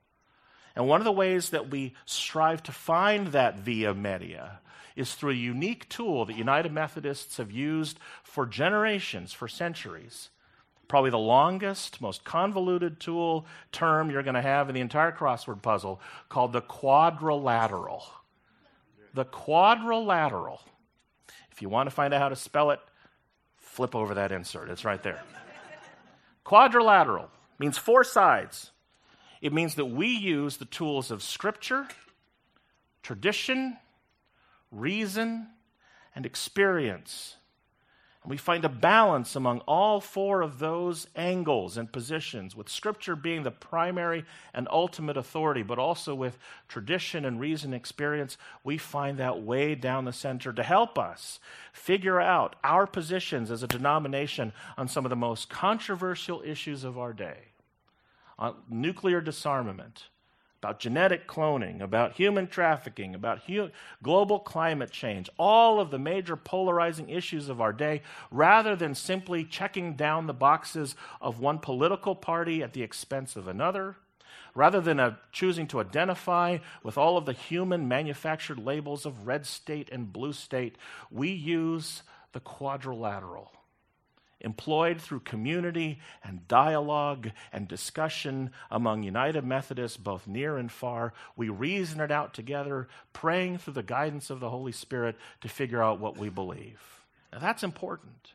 And 0.76 0.88
one 0.88 1.02
of 1.02 1.06
the 1.06 1.12
ways 1.12 1.52
that 1.52 1.70
we 1.70 1.94
strive 2.06 2.64
to 2.64 2.72
find 2.72 3.28
that 3.28 3.60
via 3.60 3.94
media 3.94 4.60
is 4.96 5.14
through 5.14 5.32
a 5.32 5.36
unique 5.36 5.88
tool 5.90 6.26
that 6.26 6.36
United 6.36 6.72
Methodists 6.72 7.38
have 7.38 7.52
used 7.52 8.00
for 8.24 8.46
generations, 8.46 9.34
for 9.34 9.48
centuries. 9.48 10.30
Probably 10.88 11.10
the 11.10 11.18
longest, 11.18 12.02
most 12.02 12.24
convoluted 12.24 13.00
tool 13.00 13.46
term 13.72 14.10
you're 14.12 14.24
going 14.24 14.36
to 14.36 14.42
have 14.42 14.70
in 14.70 14.76
the 14.76 14.82
entire 14.82 15.12
crossword 15.12 15.62
puzzle 15.62 16.00
called 16.30 16.54
the 16.54 16.62
quadrilateral. 16.62 18.06
The 19.14 19.26
quadrilateral. 19.26 20.62
If 21.52 21.62
you 21.62 21.70
want 21.70 21.88
to 21.88 21.96
find 21.96 22.14
out 22.14 22.22
how 22.22 22.30
to 22.30 22.36
spell 22.36 22.72
it, 22.72 22.80
flip 23.58 23.96
over 23.96 24.16
that 24.16 24.32
insert. 24.32 24.70
It's 24.70 24.86
right 24.86 25.02
there. 25.02 25.24
quadrilateral 26.44 27.30
means 27.60 27.78
four 27.78 28.04
sides. 28.04 28.72
It 29.44 29.52
means 29.52 29.76
that 29.76 29.88
we 29.88 30.08
use 30.08 30.56
the 30.56 30.64
tools 30.64 31.12
of 31.12 31.22
Scripture, 31.22 31.86
tradition, 33.04 33.76
reason, 34.72 35.48
and 36.16 36.26
experience. 36.26 37.36
And 38.24 38.32
we 38.32 38.38
find 38.38 38.64
a 38.64 38.70
balance 38.70 39.36
among 39.36 39.60
all 39.68 40.00
four 40.00 40.44
of 40.44 40.60
those 40.60 41.08
angles 41.14 41.76
and 41.76 41.92
positions, 41.92 42.56
with 42.56 42.70
Scripture 42.70 43.18
being 43.18 43.44
the 43.44 43.52
primary 43.52 44.24
and 44.54 44.66
ultimate 44.72 45.18
authority, 45.18 45.62
but 45.62 45.78
also 45.78 46.16
with 46.16 46.38
tradition 46.70 47.26
and 47.26 47.38
reason 47.38 47.74
and 47.74 47.82
experience. 47.82 48.38
We 48.64 48.78
find 48.78 49.18
that 49.18 49.42
way 49.42 49.76
down 49.76 50.06
the 50.06 50.14
center 50.14 50.54
to 50.54 50.64
help 50.64 50.98
us 50.98 51.42
figure 51.74 52.22
out 52.22 52.56
our 52.64 52.88
positions 52.88 53.52
as 53.52 53.62
a 53.62 53.68
denomination 53.68 54.54
on 54.78 54.88
some 54.88 55.06
of 55.06 55.10
the 55.10 55.18
most 55.18 55.50
controversial 55.50 56.42
issues 56.46 56.86
of 56.86 56.98
our 56.98 57.12
day 57.12 57.53
on 58.44 58.56
nuclear 58.70 59.22
disarmament, 59.22 60.08
about 60.62 60.78
genetic 60.78 61.28
cloning, 61.28 61.82
about 61.82 62.12
human 62.12 62.46
trafficking, 62.46 63.16
about 63.16 63.40
hu- 63.44 63.70
global 64.04 64.38
climate 64.38 64.92
change, 64.92 65.30
all 65.40 65.80
of 65.80 65.92
the 65.92 65.98
major 65.98 66.36
polarizing 66.36 67.10
issues 67.10 67.48
of 67.48 67.62
our 67.62 67.72
day, 67.72 68.02
rather 68.32 68.76
than 68.76 68.94
simply 68.94 69.46
checking 69.46 69.94
down 69.94 70.28
the 70.28 70.34
boxes 70.34 70.94
of 71.22 71.40
one 71.40 71.58
political 71.58 72.16
party 72.16 72.62
at 72.62 72.74
the 72.74 72.84
expense 72.84 73.38
of 73.38 73.48
another, 73.48 73.96
rather 74.54 74.82
than 74.82 75.00
uh, 75.00 75.16
choosing 75.32 75.66
to 75.66 75.80
identify 75.80 76.58
with 76.84 76.98
all 76.98 77.16
of 77.16 77.26
the 77.26 77.34
human 77.34 77.88
manufactured 77.88 78.60
labels 78.60 79.06
of 79.06 79.26
red 79.26 79.46
state 79.46 79.90
and 79.90 80.12
blue 80.12 80.34
state, 80.34 80.78
we 81.10 81.30
use 81.30 82.04
the 82.34 82.42
quadrilateral 82.42 83.52
employed 84.44 85.02
through 85.02 85.22
community 85.22 86.00
and 86.24 86.48
dialogue 86.48 87.32
and 87.52 87.68
discussion 87.68 88.52
among 88.70 89.04
United 89.04 89.44
Methodists, 89.44 89.98
both 89.98 90.28
near 90.28 90.58
and 90.58 90.72
far. 90.72 91.14
We 91.36 91.50
reason 91.50 92.02
it 92.02 92.12
out 92.12 92.34
together, 92.34 92.88
praying 93.14 93.60
through 93.60 93.74
the 93.74 93.84
guidance 93.84 94.30
of 94.30 94.40
the 94.40 94.50
Holy 94.50 94.72
Spirit 94.72 95.16
to 95.42 95.50
figure 95.50 95.82
out 95.82 96.00
what 96.00 96.18
we 96.18 96.30
believe. 96.30 96.82
Now, 97.32 97.40
that's 97.40 97.64
important 97.64 98.34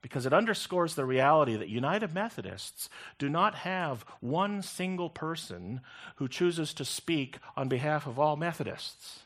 because 0.00 0.26
it 0.26 0.32
underscores 0.32 0.94
the 0.94 1.04
reality 1.04 1.56
that 1.56 1.68
United 1.68 2.14
Methodists 2.14 2.88
do 3.18 3.28
not 3.28 3.56
have 3.56 4.04
one 4.20 4.62
single 4.62 5.10
person 5.10 5.80
who 6.16 6.28
chooses 6.28 6.72
to 6.74 6.84
speak 6.84 7.38
on 7.56 7.68
behalf 7.68 8.06
of 8.06 8.18
all 8.18 8.36
Methodists. 8.36 9.24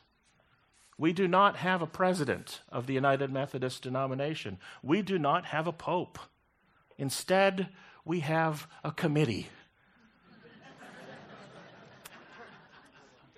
We 1.02 1.12
do 1.12 1.26
not 1.26 1.56
have 1.56 1.82
a 1.82 1.86
president 1.88 2.60
of 2.70 2.86
the 2.86 2.94
United 2.94 3.28
Methodist 3.28 3.82
denomination. 3.82 4.58
We 4.84 5.02
do 5.02 5.18
not 5.18 5.46
have 5.46 5.66
a 5.66 5.72
pope. 5.72 6.16
Instead, 6.96 7.70
we 8.04 8.20
have 8.20 8.68
a 8.84 8.92
committee. 8.92 9.48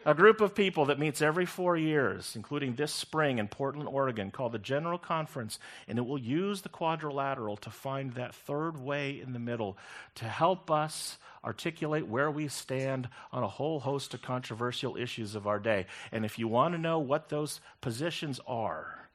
A 0.05 0.15
group 0.15 0.41
of 0.41 0.55
people 0.55 0.87
that 0.87 0.99
meets 0.99 1.23
every 1.23 1.47
four 1.47 1.77
years, 1.77 2.35
including 2.37 2.75
this 2.75 2.93
spring 2.93 3.39
in 3.39 3.49
Portland, 3.49 3.89
Oregon, 3.89 4.31
called 4.31 4.53
the 4.53 4.59
General 4.59 4.99
Conference, 4.99 5.59
and 5.89 5.99
it 5.99 6.07
will 6.07 6.19
use 6.19 6.63
the 6.63 6.69
quadrilateral 6.69 7.57
to 7.59 7.71
find 7.71 8.13
that 8.13 8.35
third 8.35 8.79
way 8.79 9.21
in 9.21 9.33
the 9.33 9.39
middle 9.39 9.79
to 10.17 10.27
help 10.27 10.71
us 10.71 11.19
articulate 11.45 12.07
where 12.07 12.31
we 12.31 12.49
stand 12.49 13.09
on 13.33 13.43
a 13.43 13.49
whole 13.49 13.81
host 13.81 14.15
of 14.15 14.23
controversial 14.23 14.97
issues 14.97 15.35
of 15.35 15.47
our 15.47 15.59
day. 15.59 15.87
And 16.13 16.25
if 16.25 16.39
you 16.39 16.49
want 16.49 16.75
to 16.75 16.81
know 16.81 16.99
what 16.99 17.29
those 17.29 17.61
positions 17.81 18.41
are, 18.47 19.09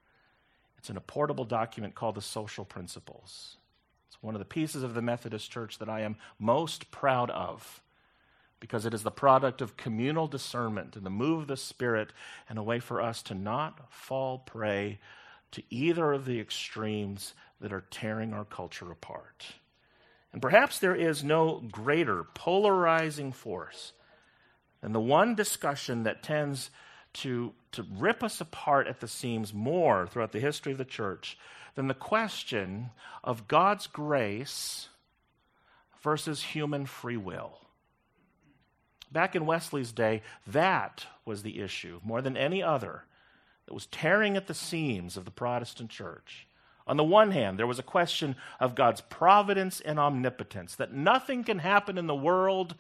it's 0.77 0.89
in 0.89 0.97
a 0.97 1.01
portable 1.01 1.45
document 1.45 1.95
called 1.95 2.15
the 2.15 2.21
Social 2.21 2.65
Principles. 2.65 3.57
It's 4.07 4.21
one 4.21 4.33
of 4.33 4.39
the 4.39 4.45
pieces 4.45 4.81
of 4.81 4.93
the 4.93 5.01
Methodist 5.01 5.51
Church 5.51 5.77
that 5.79 5.89
I 5.89 6.01
am 6.01 6.15
most 6.39 6.89
proud 6.89 7.29
of 7.31 7.81
because 8.59 8.85
it 8.85 8.93
is 8.93 9.03
the 9.03 9.11
product 9.11 9.61
of 9.61 9.77
communal 9.77 10.27
discernment 10.27 10.95
and 10.95 11.05
the 11.05 11.09
move 11.09 11.41
of 11.41 11.47
the 11.47 11.57
Spirit 11.57 12.11
and 12.49 12.59
a 12.59 12.63
way 12.63 12.79
for 12.79 13.01
us 13.01 13.21
to 13.23 13.33
not 13.33 13.91
fall 13.91 14.39
prey 14.39 14.99
to 15.51 15.63
either 15.69 16.11
of 16.11 16.25
the 16.25 16.39
extremes 16.39 17.33
that 17.61 17.73
are 17.73 17.85
tearing 17.89 18.33
our 18.33 18.45
culture 18.45 18.91
apart. 18.91 19.45
And 20.31 20.41
perhaps 20.41 20.79
there 20.79 20.95
is 20.95 21.23
no 21.23 21.63
greater 21.71 22.23
polarizing 22.35 23.31
force 23.31 23.93
than 24.81 24.93
the 24.93 24.99
one 24.99 25.35
discussion 25.35 26.03
that 26.03 26.23
tends 26.23 26.69
to, 27.13 27.53
to 27.71 27.85
rip 27.97 28.23
us 28.23 28.39
apart 28.39 28.87
at 28.87 28.99
the 28.99 29.07
seams 29.07 29.53
more 29.53 30.07
throughout 30.07 30.31
the 30.31 30.39
history 30.39 30.71
of 30.71 30.77
the 30.77 30.85
church 30.85 31.37
than 31.75 31.87
the 31.87 31.93
question 31.93 32.91
of 33.23 33.47
God's 33.47 33.87
grace 33.87 34.89
versus 36.01 36.43
human 36.43 36.85
free 36.85 37.17
will. 37.17 37.59
Back 39.11 39.35
in 39.35 39.45
Wesley's 39.45 39.91
day, 39.91 40.21
that 40.45 41.05
was 41.25 41.43
the 41.43 41.59
issue 41.59 41.99
more 42.03 42.21
than 42.21 42.37
any 42.37 42.61
other 42.61 43.03
that 43.65 43.73
was 43.73 43.85
tearing 43.87 44.35
at 44.35 44.47
the 44.47 44.53
seams 44.53 45.17
of 45.17 45.25
the 45.25 45.31
Protestant 45.31 45.89
church 45.89 46.47
On 46.87 46.97
the 46.97 47.03
one 47.03 47.29
hand, 47.29 47.59
there 47.59 47.67
was 47.67 47.77
a 47.77 47.83
question 47.83 48.35
of 48.59 48.73
God's 48.73 49.01
providence 49.01 49.79
and 49.79 49.99
omnipotence, 49.99 50.73
that 50.75 50.91
nothing 50.91 51.43
can 51.43 51.59
happen 51.59 51.99
in 51.99 52.07
the 52.07 52.15
world 52.15 52.73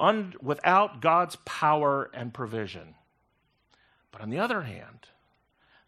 un- 0.00 0.34
without 0.42 1.00
God's 1.00 1.36
power 1.44 2.10
and 2.12 2.34
provision. 2.34 2.96
But 4.10 4.20
on 4.20 4.30
the 4.30 4.40
other 4.40 4.62
hand, 4.62 5.06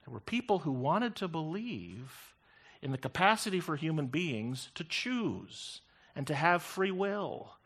there 0.04 0.14
were 0.14 0.20
people 0.20 0.60
who 0.60 0.70
wanted 0.70 1.16
to 1.16 1.26
believe 1.26 2.34
in 2.80 2.92
the 2.92 2.98
capacity 2.98 3.58
for 3.58 3.74
human 3.74 4.06
beings 4.06 4.70
to 4.76 4.84
choose 4.84 5.80
and 6.14 6.26
to 6.28 6.34
have 6.34 6.62
free 6.62 6.92
will, 6.92 7.56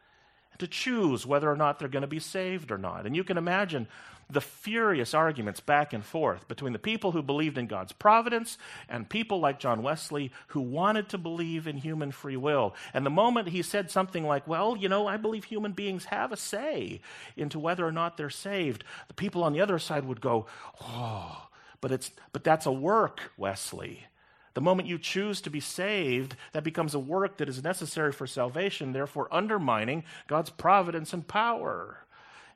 to 0.58 0.66
choose 0.66 1.26
whether 1.26 1.50
or 1.50 1.56
not 1.56 1.78
they're 1.78 1.88
going 1.88 2.02
to 2.02 2.06
be 2.08 2.18
saved 2.18 2.70
or 2.70 2.78
not. 2.78 3.06
And 3.06 3.16
you 3.16 3.24
can 3.24 3.38
imagine 3.38 3.86
the 4.30 4.40
furious 4.40 5.14
arguments 5.14 5.60
back 5.60 5.92
and 5.92 6.04
forth 6.04 6.48
between 6.48 6.72
the 6.72 6.78
people 6.78 7.12
who 7.12 7.22
believed 7.22 7.58
in 7.58 7.66
God's 7.66 7.92
providence 7.92 8.58
and 8.88 9.08
people 9.08 9.40
like 9.40 9.58
John 9.58 9.82
Wesley 9.82 10.32
who 10.48 10.60
wanted 10.60 11.10
to 11.10 11.18
believe 11.18 11.66
in 11.66 11.76
human 11.76 12.10
free 12.10 12.36
will. 12.36 12.74
And 12.92 13.04
the 13.04 13.10
moment 13.10 13.48
he 13.48 13.62
said 13.62 13.90
something 13.90 14.24
like, 14.24 14.48
Well, 14.48 14.76
you 14.76 14.88
know, 14.88 15.06
I 15.06 15.16
believe 15.16 15.44
human 15.44 15.72
beings 15.72 16.06
have 16.06 16.32
a 16.32 16.36
say 16.36 17.00
into 17.36 17.58
whether 17.58 17.86
or 17.86 17.92
not 17.92 18.16
they're 18.16 18.30
saved, 18.30 18.84
the 19.08 19.14
people 19.14 19.44
on 19.44 19.52
the 19.52 19.60
other 19.60 19.78
side 19.78 20.04
would 20.04 20.20
go, 20.20 20.46
Oh, 20.80 21.48
but, 21.80 21.92
it's, 21.92 22.10
but 22.32 22.44
that's 22.44 22.66
a 22.66 22.72
work, 22.72 23.32
Wesley. 23.36 24.06
The 24.54 24.60
moment 24.60 24.88
you 24.88 24.98
choose 24.98 25.40
to 25.42 25.50
be 25.50 25.60
saved, 25.60 26.36
that 26.52 26.64
becomes 26.64 26.94
a 26.94 26.98
work 26.98 27.38
that 27.38 27.48
is 27.48 27.62
necessary 27.62 28.12
for 28.12 28.26
salvation, 28.26 28.92
therefore 28.92 29.28
undermining 29.32 30.04
God's 30.28 30.50
providence 30.50 31.12
and 31.12 31.26
power. 31.26 31.98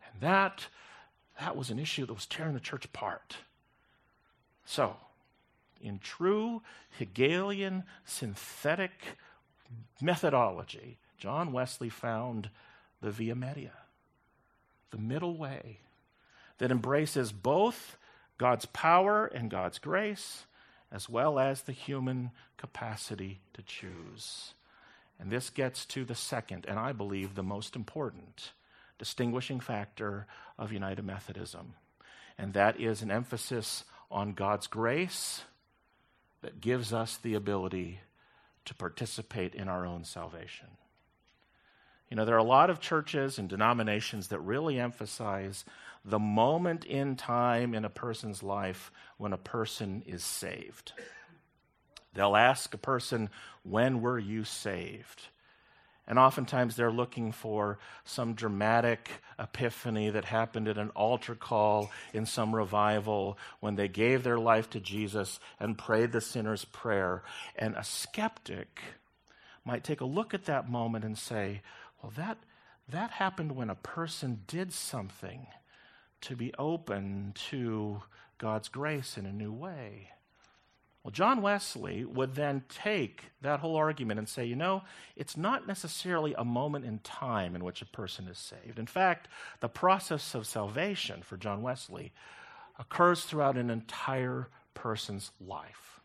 And 0.06 0.20
that 0.22 0.68
that 1.40 1.56
was 1.56 1.70
an 1.70 1.78
issue 1.78 2.06
that 2.06 2.14
was 2.14 2.26
tearing 2.26 2.54
the 2.54 2.60
church 2.60 2.84
apart. 2.84 3.36
So, 4.64 4.96
in 5.80 5.98
true 5.98 6.62
Hegelian 6.98 7.84
synthetic 8.04 8.90
methodology, 10.00 10.98
John 11.16 11.52
Wesley 11.52 11.88
found 11.88 12.50
the 13.00 13.10
via 13.10 13.34
media, 13.34 13.72
the 14.90 14.98
middle 14.98 15.36
way 15.36 15.78
that 16.58 16.70
embraces 16.70 17.32
both 17.32 17.96
God's 18.36 18.66
power 18.66 19.26
and 19.26 19.50
God's 19.50 19.78
grace, 19.78 20.44
as 20.90 21.08
well 21.08 21.38
as 21.38 21.62
the 21.62 21.72
human 21.72 22.30
capacity 22.56 23.40
to 23.54 23.62
choose. 23.62 24.54
And 25.18 25.30
this 25.30 25.50
gets 25.50 25.84
to 25.86 26.04
the 26.04 26.14
second, 26.14 26.64
and 26.68 26.78
I 26.78 26.92
believe 26.92 27.34
the 27.34 27.42
most 27.42 27.76
important 27.76 28.52
distinguishing 28.98 29.60
factor 29.60 30.26
of 30.58 30.72
United 30.72 31.04
Methodism, 31.04 31.74
and 32.36 32.52
that 32.54 32.80
is 32.80 33.02
an 33.02 33.10
emphasis 33.10 33.84
on 34.10 34.32
God's 34.32 34.66
grace 34.66 35.42
that 36.40 36.60
gives 36.60 36.92
us 36.92 37.16
the 37.16 37.34
ability 37.34 38.00
to 38.64 38.74
participate 38.74 39.54
in 39.54 39.68
our 39.68 39.86
own 39.86 40.04
salvation. 40.04 40.68
You 42.10 42.16
know, 42.16 42.24
there 42.24 42.34
are 42.34 42.38
a 42.38 42.44
lot 42.44 42.70
of 42.70 42.80
churches 42.80 43.38
and 43.38 43.48
denominations 43.48 44.28
that 44.28 44.40
really 44.40 44.80
emphasize 44.80 45.64
the 46.04 46.18
moment 46.18 46.84
in 46.84 47.16
time 47.16 47.74
in 47.74 47.84
a 47.84 47.90
person's 47.90 48.42
life 48.42 48.90
when 49.18 49.32
a 49.32 49.38
person 49.38 50.02
is 50.06 50.24
saved. 50.24 50.92
They'll 52.14 52.36
ask 52.36 52.72
a 52.72 52.78
person, 52.78 53.28
When 53.62 54.00
were 54.00 54.18
you 54.18 54.44
saved? 54.44 55.28
And 56.06 56.18
oftentimes 56.18 56.74
they're 56.74 56.90
looking 56.90 57.32
for 57.32 57.78
some 58.04 58.32
dramatic 58.32 59.10
epiphany 59.38 60.08
that 60.08 60.24
happened 60.24 60.66
at 60.66 60.78
an 60.78 60.88
altar 60.90 61.34
call 61.34 61.90
in 62.14 62.24
some 62.24 62.54
revival 62.54 63.36
when 63.60 63.76
they 63.76 63.88
gave 63.88 64.24
their 64.24 64.38
life 64.38 64.70
to 64.70 64.80
Jesus 64.80 65.38
and 65.60 65.76
prayed 65.76 66.12
the 66.12 66.22
sinner's 66.22 66.64
prayer. 66.64 67.22
And 67.56 67.76
a 67.76 67.84
skeptic 67.84 68.80
might 69.66 69.84
take 69.84 70.00
a 70.00 70.06
look 70.06 70.32
at 70.32 70.46
that 70.46 70.70
moment 70.70 71.04
and 71.04 71.18
say, 71.18 71.60
well, 72.02 72.12
that, 72.16 72.38
that 72.88 73.10
happened 73.12 73.52
when 73.52 73.70
a 73.70 73.74
person 73.74 74.42
did 74.46 74.72
something 74.72 75.46
to 76.20 76.36
be 76.36 76.52
open 76.58 77.32
to 77.50 78.02
God's 78.38 78.68
grace 78.68 79.16
in 79.16 79.26
a 79.26 79.32
new 79.32 79.52
way. 79.52 80.10
Well, 81.02 81.12
John 81.12 81.42
Wesley 81.42 82.04
would 82.04 82.34
then 82.34 82.64
take 82.68 83.26
that 83.40 83.60
whole 83.60 83.76
argument 83.76 84.18
and 84.18 84.28
say, 84.28 84.44
you 84.44 84.56
know, 84.56 84.82
it's 85.16 85.36
not 85.36 85.66
necessarily 85.66 86.34
a 86.36 86.44
moment 86.44 86.84
in 86.84 86.98
time 86.98 87.54
in 87.54 87.64
which 87.64 87.80
a 87.80 87.86
person 87.86 88.26
is 88.28 88.38
saved. 88.38 88.78
In 88.78 88.86
fact, 88.86 89.28
the 89.60 89.68
process 89.68 90.34
of 90.34 90.46
salvation 90.46 91.22
for 91.22 91.36
John 91.36 91.62
Wesley 91.62 92.12
occurs 92.78 93.24
throughout 93.24 93.56
an 93.56 93.70
entire 93.70 94.48
person's 94.74 95.30
life. 95.40 96.00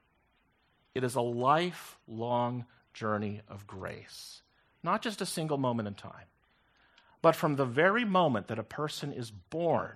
It 0.95 1.03
is 1.03 1.15
a 1.15 1.21
lifelong 1.21 2.65
journey 2.93 3.41
of 3.49 3.65
grace, 3.67 4.41
not 4.83 5.01
just 5.01 5.21
a 5.21 5.25
single 5.25 5.57
moment 5.57 5.87
in 5.87 5.93
time. 5.93 6.27
But 7.21 7.35
from 7.35 7.55
the 7.55 7.65
very 7.65 8.03
moment 8.03 8.47
that 8.47 8.59
a 8.59 8.63
person 8.63 9.13
is 9.13 9.31
born, 9.31 9.93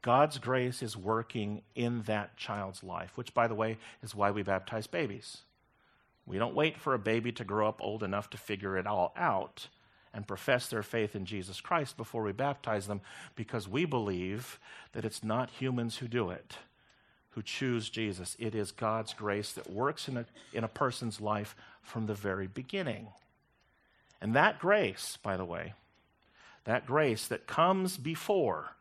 God's 0.00 0.38
grace 0.38 0.82
is 0.82 0.96
working 0.96 1.62
in 1.74 2.02
that 2.02 2.36
child's 2.36 2.82
life, 2.82 3.16
which, 3.16 3.34
by 3.34 3.48
the 3.48 3.54
way, 3.54 3.76
is 4.02 4.14
why 4.14 4.30
we 4.30 4.42
baptize 4.42 4.86
babies. 4.86 5.42
We 6.24 6.38
don't 6.38 6.54
wait 6.54 6.78
for 6.78 6.94
a 6.94 6.98
baby 6.98 7.32
to 7.32 7.44
grow 7.44 7.68
up 7.68 7.80
old 7.80 8.02
enough 8.02 8.30
to 8.30 8.38
figure 8.38 8.76
it 8.78 8.86
all 8.86 9.12
out 9.16 9.68
and 10.14 10.26
profess 10.26 10.68
their 10.68 10.82
faith 10.82 11.14
in 11.14 11.26
Jesus 11.26 11.60
Christ 11.60 11.96
before 11.96 12.22
we 12.22 12.32
baptize 12.32 12.86
them 12.86 13.02
because 13.34 13.68
we 13.68 13.84
believe 13.84 14.58
that 14.92 15.04
it's 15.04 15.22
not 15.22 15.50
humans 15.50 15.98
who 15.98 16.08
do 16.08 16.30
it, 16.30 16.56
who 17.30 17.42
choose 17.42 17.90
Jesus. 17.90 18.34
It 18.38 18.54
is 18.54 18.72
God's 18.72 19.12
grace 19.12 19.52
that 19.52 19.70
works 19.70 20.08
in 20.08 20.16
a, 20.16 20.26
in 20.54 20.64
a 20.64 20.68
person's 20.68 21.20
life 21.20 21.54
from 21.82 22.06
the 22.06 22.14
very 22.14 22.46
beginning. 22.46 23.08
And 24.20 24.34
that 24.34 24.58
grace, 24.58 25.18
by 25.22 25.36
the 25.36 25.44
way, 25.44 25.74
that 26.64 26.86
grace 26.86 27.26
that 27.28 27.46
comes 27.46 27.96
before 27.96 28.76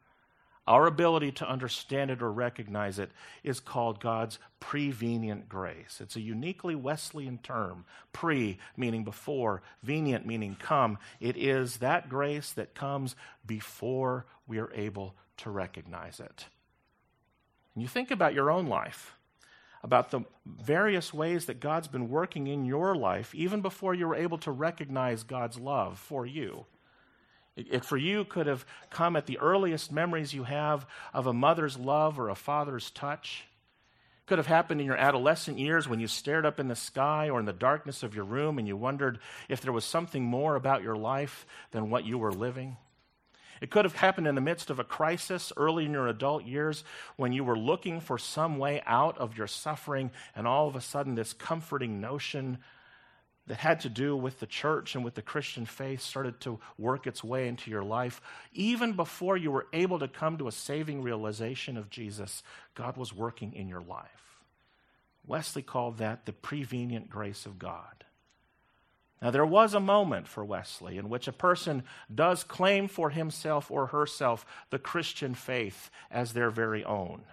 our 0.67 0.88
ability 0.88 1.32
to 1.32 1.48
understand 1.50 2.10
it 2.10 2.24
or 2.24 2.32
recognize 2.32 2.98
it 2.98 3.12
is 3.43 3.60
called 3.60 4.00
God's 4.00 4.39
prevenient 4.60 5.48
grace. 5.48 6.00
It's 6.02 6.15
a 6.15 6.21
uniquely 6.21 6.74
Wesleyan 6.74 7.38
term. 7.38 7.86
Pre 8.13 8.58
meaning 8.76 9.04
before, 9.04 9.62
venient 9.84 10.26
meaning 10.26 10.58
come. 10.60 10.98
It 11.19 11.38
is 11.38 11.78
that 11.78 12.10
grace 12.10 12.52
that 12.54 12.74
comes 12.74 13.15
before 13.45 14.26
we 14.48 14.58
are 14.58 14.71
able 14.74 15.13
to 15.38 15.52
recognize 15.52 16.19
it. 16.19 16.45
And 17.76 17.82
you 17.84 17.88
think 17.88 18.10
about 18.10 18.34
your 18.34 18.50
own 18.50 18.67
life, 18.67 19.14
about 19.86 20.10
the 20.10 20.21
various 20.48 21.13
ways 21.13 21.45
that 21.45 21.60
God's 21.60 21.88
been 21.88 22.10
working 22.10 22.48
in 22.48 22.65
your 22.65 22.95
life, 22.95 23.36
even 23.36 23.62
before 23.62 23.93
you 23.93 24.08
were 24.08 24.15
able 24.15 24.39
to 24.39 24.52
recognize 24.52 25.21
God's 25.21 25.60
love 25.60 26.00
for 26.00 26.26
you. 26.26 26.65
It, 27.56 27.67
it, 27.69 27.86
for 27.86 27.95
you 27.95 28.26
could 28.26 28.48
have 28.48 28.65
come 28.89 29.15
at 29.15 29.28
the 29.28 29.38
earliest 29.38 29.91
memories 29.91 30.34
you 30.34 30.43
have 30.43 30.88
of 31.13 31.28
a 31.28 31.34
mother's 31.34 31.78
love 31.78 32.19
or 32.19 32.30
a 32.30 32.36
father's 32.36 32.89
touch. 32.89 33.45
Could 34.26 34.39
have 34.39 34.48
happened 34.48 34.82
in 34.82 34.88
your 34.88 34.98
adolescent 34.98 35.60
years 35.60 35.88
when 35.88 36.00
you 36.00 36.08
stared 36.08 36.48
up 36.48 36.60
in 36.60 36.67
the 36.67 36.76
sky 36.76 37.30
or 37.30 37.39
in 37.39 37.45
the 37.45 37.54
darkness 37.54 38.02
of 38.02 38.15
your 38.15 38.26
room 38.26 38.58
and 38.58 38.67
you 38.67 38.76
wondered 38.76 39.19
if 39.50 39.62
there 39.62 39.71
was 39.71 39.86
something 39.86 40.24
more 40.24 40.56
about 40.56 40.82
your 40.82 40.95
life 40.95 41.45
than 41.69 41.91
what 41.91 42.06
you 42.06 42.17
were 42.17 42.34
living. 42.34 42.76
It 43.62 43.70
could 43.70 43.86
have 43.86 43.96
happened 43.96 44.28
in 44.28 44.36
the 44.36 44.41
midst 44.41 44.70
of 44.70 44.80
a 44.80 44.84
crisis 44.84 45.54
early 45.58 45.86
in 45.86 45.91
your 45.91 46.08
adult 46.08 46.46
years 46.46 46.84
when 47.15 47.32
you 47.32 47.44
were 47.44 47.58
looking 47.58 48.02
for 48.02 48.18
some 48.18 48.58
way 48.58 48.82
out 48.86 49.18
of 49.18 49.38
your 49.38 49.48
suffering, 49.48 50.12
and 50.36 50.48
all 50.48 50.68
of 50.68 50.76
a 50.76 50.82
sudden, 50.82 51.15
this 51.15 51.34
comforting 51.34 52.02
notion 52.02 52.58
that 53.48 53.58
had 53.58 53.80
to 53.82 53.89
do 53.89 54.15
with 54.18 54.39
the 54.39 54.48
church 54.48 54.96
and 54.96 55.06
with 55.06 55.13
the 55.13 55.22
Christian 55.22 55.65
faith 55.65 56.02
started 56.02 56.39
to 56.41 56.60
work 56.78 57.06
its 57.06 57.24
way 57.24 57.48
into 57.48 57.70
your 57.70 57.84
life. 57.84 58.22
Even 58.54 58.94
before 58.94 59.38
you 59.38 59.52
were 59.52 59.68
able 59.72 60.00
to 60.00 60.08
come 60.08 60.38
to 60.38 60.48
a 60.48 60.52
saving 60.52 61.04
realization 61.04 61.78
of 61.78 61.89
Jesus, 61.89 62.41
God 62.74 62.98
was 62.98 63.13
working 63.13 63.54
in 63.54 63.68
your 63.68 63.82
life. 63.82 64.41
Wesley 65.28 65.62
called 65.62 65.98
that 66.00 66.26
the 66.26 66.34
prevenient 66.34 67.10
grace 67.10 67.46
of 67.46 67.60
God. 67.60 67.95
Now, 69.21 69.32
there 69.32 69.45
was 69.45 69.73
a 69.73 69.80
moment 69.80 70.28
for 70.28 70.43
Wesley 70.43 70.97
in 70.97 71.10
which 71.10 71.28
a 71.28 71.34
person 71.34 71.84
does 72.13 72.43
claim 72.43 72.88
for 72.88 73.10
himself 73.10 73.71
or 73.71 73.88
herself 73.88 74.45
the 74.69 74.80
Christian 74.80 75.34
faith 75.34 75.89
as 76.12 76.34
their 76.34 76.49
very 76.49 76.84
own. 76.84 77.23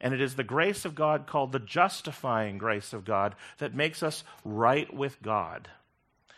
And 0.00 0.14
it 0.14 0.20
is 0.20 0.36
the 0.36 0.44
grace 0.44 0.84
of 0.84 0.94
God 0.94 1.26
called 1.26 1.52
the 1.52 1.58
justifying 1.58 2.58
grace 2.58 2.92
of 2.92 3.04
God 3.04 3.34
that 3.58 3.74
makes 3.74 4.02
us 4.02 4.24
right 4.44 4.92
with 4.92 5.22
God. 5.22 5.68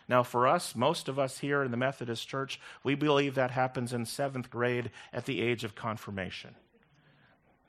Now, 0.08 0.22
for 0.22 0.46
us, 0.46 0.74
most 0.76 1.08
of 1.08 1.18
us 1.18 1.38
here 1.38 1.62
in 1.62 1.70
the 1.70 1.76
Methodist 1.78 2.28
Church, 2.28 2.60
we 2.82 2.94
believe 2.94 3.34
that 3.34 3.50
happens 3.50 3.92
in 3.92 4.04
seventh 4.04 4.50
grade 4.50 4.90
at 5.12 5.24
the 5.24 5.40
age 5.40 5.64
of 5.64 5.74
confirmation. 5.74 6.54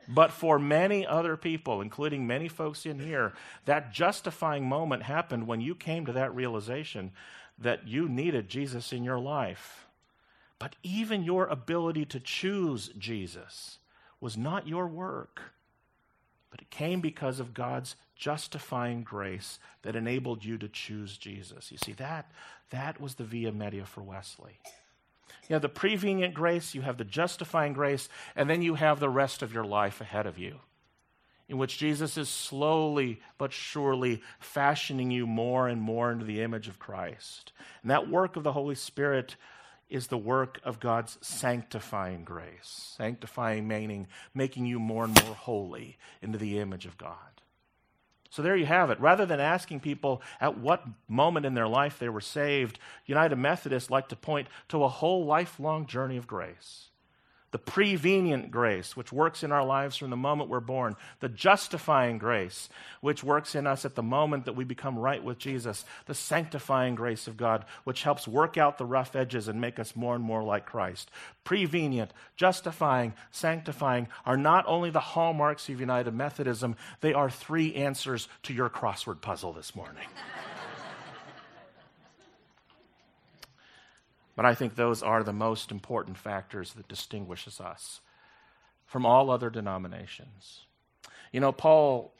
But 0.07 0.31
for 0.31 0.59
many 0.59 1.05
other 1.05 1.35
people, 1.37 1.81
including 1.81 2.27
many 2.27 2.47
folks 2.47 2.85
in 2.85 2.99
here, 2.99 3.33
that 3.65 3.91
justifying 3.93 4.67
moment 4.67 5.03
happened 5.03 5.47
when 5.47 5.61
you 5.61 5.75
came 5.75 6.05
to 6.05 6.13
that 6.13 6.35
realization 6.35 7.11
that 7.57 7.87
you 7.87 8.07
needed 8.07 8.49
Jesus 8.49 8.91
in 8.93 9.03
your 9.03 9.19
life. 9.19 9.87
But 10.59 10.75
even 10.83 11.23
your 11.23 11.47
ability 11.47 12.05
to 12.05 12.19
choose 12.19 12.89
Jesus 12.97 13.79
was 14.19 14.37
not 14.37 14.67
your 14.67 14.87
work 14.87 15.41
but 16.55 16.61
it 16.61 16.69
came 16.69 17.01
because 17.01 17.41
of 17.41 17.53
God's 17.53 17.97
justifying 18.15 19.03
grace 19.03 19.59
that 19.81 19.97
enabled 19.97 20.45
you 20.45 20.57
to 20.59 20.69
choose 20.69 21.17
Jesus. 21.17 21.69
You 21.69 21.77
see, 21.77 21.91
that, 21.91 22.31
that 22.69 23.01
was 23.01 23.15
the 23.15 23.25
via 23.25 23.51
media 23.51 23.85
for 23.85 24.01
Wesley. 24.01 24.61
You 25.47 25.53
have 25.53 25.61
the 25.61 25.69
prevenient 25.69 26.33
grace, 26.33 26.73
you 26.73 26.81
have 26.81 26.97
the 26.97 27.03
justifying 27.03 27.73
grace, 27.73 28.09
and 28.35 28.49
then 28.49 28.61
you 28.61 28.75
have 28.75 28.99
the 28.99 29.09
rest 29.09 29.41
of 29.41 29.53
your 29.53 29.63
life 29.63 30.01
ahead 30.01 30.25
of 30.25 30.37
you, 30.39 30.59
in 31.47 31.57
which 31.57 31.77
Jesus 31.77 32.17
is 32.17 32.29
slowly 32.29 33.21
but 33.37 33.53
surely 33.53 34.21
fashioning 34.39 35.11
you 35.11 35.27
more 35.27 35.67
and 35.67 35.81
more 35.81 36.11
into 36.11 36.25
the 36.25 36.41
image 36.41 36.67
of 36.67 36.79
Christ. 36.79 37.53
And 37.81 37.91
that 37.91 38.09
work 38.09 38.35
of 38.35 38.43
the 38.43 38.53
Holy 38.53 38.75
Spirit 38.75 39.35
is 39.87 40.07
the 40.07 40.17
work 40.17 40.59
of 40.63 40.79
God's 40.79 41.17
sanctifying 41.21 42.23
grace. 42.23 42.95
Sanctifying 42.97 43.67
meaning 43.67 44.07
making 44.33 44.65
you 44.65 44.79
more 44.79 45.03
and 45.03 45.23
more 45.23 45.35
holy 45.35 45.97
into 46.21 46.39
the 46.39 46.57
image 46.57 46.87
of 46.87 46.97
God. 46.97 47.34
So 48.35 48.41
there 48.41 48.57
you 48.57 48.65
have 48.65 48.89
it. 48.89 48.99
Rather 48.99 49.25
than 49.25 49.39
asking 49.39 49.79
people 49.79 50.21
at 50.41 50.57
what 50.57 50.83
moment 51.07 51.45
in 51.45 51.53
their 51.53 51.69
life 51.69 51.97
they 51.97 52.09
were 52.09 52.19
saved, 52.19 52.79
United 53.05 53.37
Methodists 53.37 53.89
like 53.89 54.09
to 54.09 54.17
point 54.17 54.49
to 54.67 54.83
a 54.83 54.89
whole 54.89 55.25
lifelong 55.25 55.85
journey 55.85 56.17
of 56.17 56.27
grace 56.27 56.89
the 57.55 57.59
prevenient 57.59 58.51
grace, 58.51 58.97
which 58.97 59.13
works 59.13 59.41
in 59.41 59.53
our 59.53 59.63
lives 59.63 59.95
from 59.95 60.09
the 60.09 60.17
moment 60.17 60.49
we're 60.49 60.59
born, 60.59 60.93
the 61.21 61.29
justifying 61.29 62.17
grace, 62.17 62.67
which 62.99 63.23
works 63.23 63.55
in 63.55 63.65
us 63.65 63.85
at 63.85 63.95
the 63.95 64.03
moment 64.03 64.43
that 64.43 64.57
we 64.57 64.65
become 64.65 64.99
right 64.99 65.23
with 65.23 65.37
Jesus, 65.37 65.85
the 66.05 66.13
sanctifying 66.13 66.95
grace 66.95 67.27
of 67.27 67.37
God, 67.37 67.63
which 67.85 68.03
helps 68.03 68.27
work 68.27 68.57
out 68.57 68.77
the 68.77 68.85
rough 68.85 69.15
edges 69.15 69.47
and 69.47 69.61
make 69.61 69.79
us 69.79 69.95
more 69.95 70.15
and 70.15 70.23
more 70.25 70.43
like 70.43 70.65
Christ. 70.65 71.09
Prevenient, 71.45 72.11
justifying, 72.35 73.13
sanctifying 73.31 74.09
are 74.25 74.35
not 74.35 74.65
only 74.67 74.89
the 74.89 74.99
hallmarks 74.99 75.69
of 75.69 75.79
United 75.79 76.13
Methodism, 76.13 76.75
they 76.99 77.13
are 77.13 77.29
three 77.29 77.73
answers 77.75 78.27
to 78.43 78.53
your 78.53 78.69
crossword 78.69 79.21
puzzle 79.21 79.53
this 79.53 79.73
morning. 79.73 80.03
But 84.35 84.45
I 84.45 84.53
think 84.53 84.75
those 84.75 85.01
are 85.01 85.23
the 85.23 85.33
most 85.33 85.71
important 85.71 86.17
factors 86.17 86.73
that 86.73 86.87
distinguishes 86.87 87.61
us 87.61 88.01
from 88.85 89.05
all 89.05 89.29
other 89.29 89.49
denominations. 89.49 90.61
You 91.31 91.39
know, 91.39 91.51
Paul, 91.51 92.13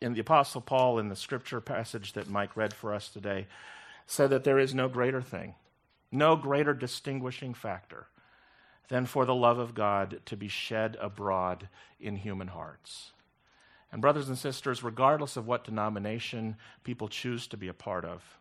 in 0.00 0.14
the 0.14 0.20
Apostle 0.20 0.60
Paul, 0.60 0.98
in 0.98 1.08
the 1.08 1.16
scripture 1.16 1.60
passage 1.60 2.12
that 2.12 2.28
Mike 2.28 2.56
read 2.56 2.74
for 2.74 2.94
us 2.94 3.08
today, 3.08 3.46
said 4.06 4.30
that 4.30 4.44
there 4.44 4.58
is 4.58 4.74
no 4.74 4.88
greater 4.88 5.22
thing, 5.22 5.54
no 6.10 6.36
greater 6.36 6.74
distinguishing 6.74 7.54
factor 7.54 8.06
than 8.88 9.06
for 9.06 9.24
the 9.24 9.34
love 9.34 9.58
of 9.58 9.74
God 9.74 10.20
to 10.26 10.36
be 10.36 10.48
shed 10.48 10.96
abroad 11.00 11.68
in 11.98 12.16
human 12.16 12.48
hearts. 12.48 13.12
And, 13.90 14.00
brothers 14.00 14.28
and 14.28 14.38
sisters, 14.38 14.82
regardless 14.82 15.36
of 15.36 15.46
what 15.46 15.64
denomination 15.64 16.56
people 16.84 17.08
choose 17.08 17.46
to 17.48 17.56
be 17.56 17.68
a 17.68 17.74
part 17.74 18.04
of, 18.04 18.38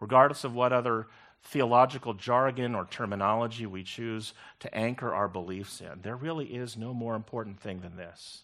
regardless 0.00 0.44
of 0.44 0.54
what 0.54 0.72
other 0.72 1.06
theological 1.44 2.14
jargon 2.14 2.74
or 2.74 2.84
terminology 2.84 3.66
we 3.66 3.82
choose 3.82 4.34
to 4.60 4.74
anchor 4.74 5.14
our 5.14 5.28
beliefs 5.28 5.80
in. 5.80 6.00
There 6.02 6.16
really 6.16 6.46
is 6.46 6.76
no 6.76 6.92
more 6.92 7.14
important 7.14 7.60
thing 7.60 7.80
than 7.80 7.96
this 7.96 8.42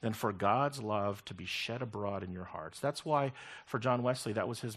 than 0.00 0.12
for 0.12 0.32
God's 0.32 0.82
love 0.82 1.24
to 1.26 1.34
be 1.34 1.46
shed 1.46 1.80
abroad 1.80 2.22
in 2.22 2.32
your 2.32 2.44
hearts. 2.44 2.80
That's 2.80 3.04
why 3.04 3.32
for 3.66 3.78
John 3.78 4.02
Wesley 4.02 4.32
that 4.34 4.48
was 4.48 4.60
his 4.60 4.76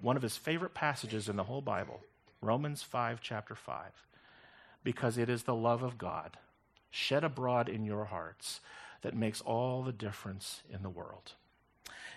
one 0.00 0.16
of 0.16 0.22
his 0.22 0.36
favorite 0.36 0.74
passages 0.74 1.28
in 1.28 1.36
the 1.36 1.44
whole 1.44 1.62
Bible, 1.62 2.00
Romans 2.42 2.82
5 2.82 3.20
chapter 3.22 3.54
5. 3.54 3.86
Because 4.82 5.16
it 5.16 5.30
is 5.30 5.44
the 5.44 5.54
love 5.54 5.82
of 5.82 5.96
God 5.96 6.36
shed 6.90 7.24
abroad 7.24 7.68
in 7.68 7.84
your 7.84 8.04
hearts 8.04 8.60
that 9.02 9.16
makes 9.16 9.40
all 9.40 9.82
the 9.82 9.92
difference 9.92 10.62
in 10.70 10.82
the 10.82 10.90
world. 10.90 11.32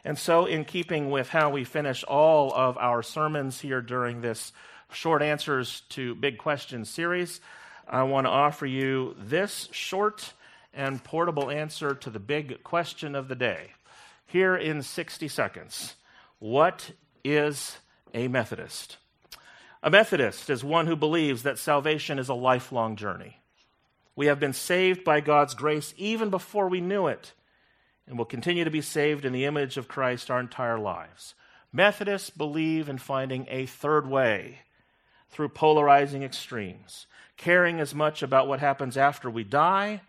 And 0.03 0.17
so, 0.17 0.45
in 0.45 0.65
keeping 0.65 1.09
with 1.09 1.29
how 1.29 1.49
we 1.49 1.63
finish 1.63 2.03
all 2.03 2.53
of 2.53 2.77
our 2.77 3.01
sermons 3.01 3.59
here 3.61 3.81
during 3.81 4.21
this 4.21 4.53
short 4.91 5.21
answers 5.21 5.81
to 5.89 6.15
big 6.15 6.37
questions 6.37 6.89
series, 6.89 7.41
I 7.87 8.03
want 8.03 8.25
to 8.25 8.31
offer 8.31 8.65
you 8.65 9.15
this 9.17 9.69
short 9.71 10.33
and 10.73 11.03
portable 11.03 11.49
answer 11.49 11.95
to 11.95 12.09
the 12.09 12.19
big 12.19 12.63
question 12.63 13.15
of 13.15 13.27
the 13.27 13.35
day. 13.35 13.71
Here 14.25 14.55
in 14.55 14.81
60 14.81 15.27
seconds 15.27 15.95
What 16.39 16.91
is 17.23 17.77
a 18.13 18.27
Methodist? 18.27 18.97
A 19.83 19.89
Methodist 19.89 20.49
is 20.49 20.63
one 20.63 20.87
who 20.87 20.95
believes 20.95 21.43
that 21.43 21.59
salvation 21.59 22.19
is 22.19 22.29
a 22.29 22.33
lifelong 22.33 22.95
journey. 22.95 23.37
We 24.15 24.25
have 24.25 24.39
been 24.39 24.53
saved 24.53 25.03
by 25.03 25.21
God's 25.21 25.53
grace 25.53 25.93
even 25.95 26.29
before 26.29 26.67
we 26.67 26.81
knew 26.81 27.07
it, 27.07 27.33
and 28.07 28.17
will 28.17 28.25
continue 28.25 28.63
to 28.63 28.71
be 28.71 28.81
saved 28.81 29.25
in 29.25 29.33
the 29.33 29.45
image 29.45 29.77
of 29.77 29.87
Christ 29.87 30.31
our 30.31 30.39
entire 30.39 30.79
lives. 30.79 31.35
Methodists 31.71 32.31
believe 32.31 32.89
in 32.89 32.97
finding 32.97 33.45
a 33.49 33.65
third 33.65 34.07
way 34.07 34.59
through 35.29 35.49
polarizing 35.49 36.23
extremes, 36.23 37.07
caring 37.35 37.79
as 37.79 37.93
much 37.93 38.23
about 38.23 38.47
what 38.47 38.59
happens 38.59 38.97
after 38.97 39.29
we 39.29 39.43
die 39.43 40.01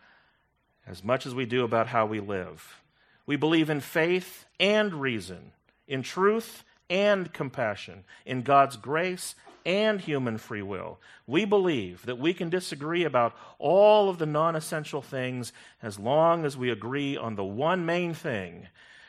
as 0.89 1.05
much 1.05 1.27
as 1.27 1.35
we 1.35 1.45
do 1.45 1.65
about 1.65 1.89
how 1.89 2.07
we 2.07 2.21
live. 2.21 2.81
We 3.27 3.37
believe 3.37 3.69
in 3.69 3.81
faith 3.81 4.47
and 4.59 4.95
reason, 4.95 5.53
in 5.87 6.03
truth 6.03 6.65
and 6.89 7.33
compassion, 7.33 8.05
in 8.25 8.43
God's 8.43 8.77
grace 8.77 9.35
and 9.67 10.01
human 10.01 10.39
free 10.39 10.63
will. 10.63 10.99
We 11.27 11.45
believe 11.45 12.07
that 12.07 12.19
we 12.19 12.33
can 12.33 12.49
disagree 12.49 13.05
about 13.05 13.37
all 13.59 14.09
of 14.09 14.19
the 14.19 14.27
non 14.27 14.57
essential 14.57 15.03
things 15.03 15.53
as 15.83 15.99
long 15.99 16.47
as 16.47 16.57
we 16.57 16.71
agree 16.71 17.19
on 17.19 17.37
the 17.37 17.45
one 17.45 17.85
main 17.85 18.15
thing, 18.15 18.69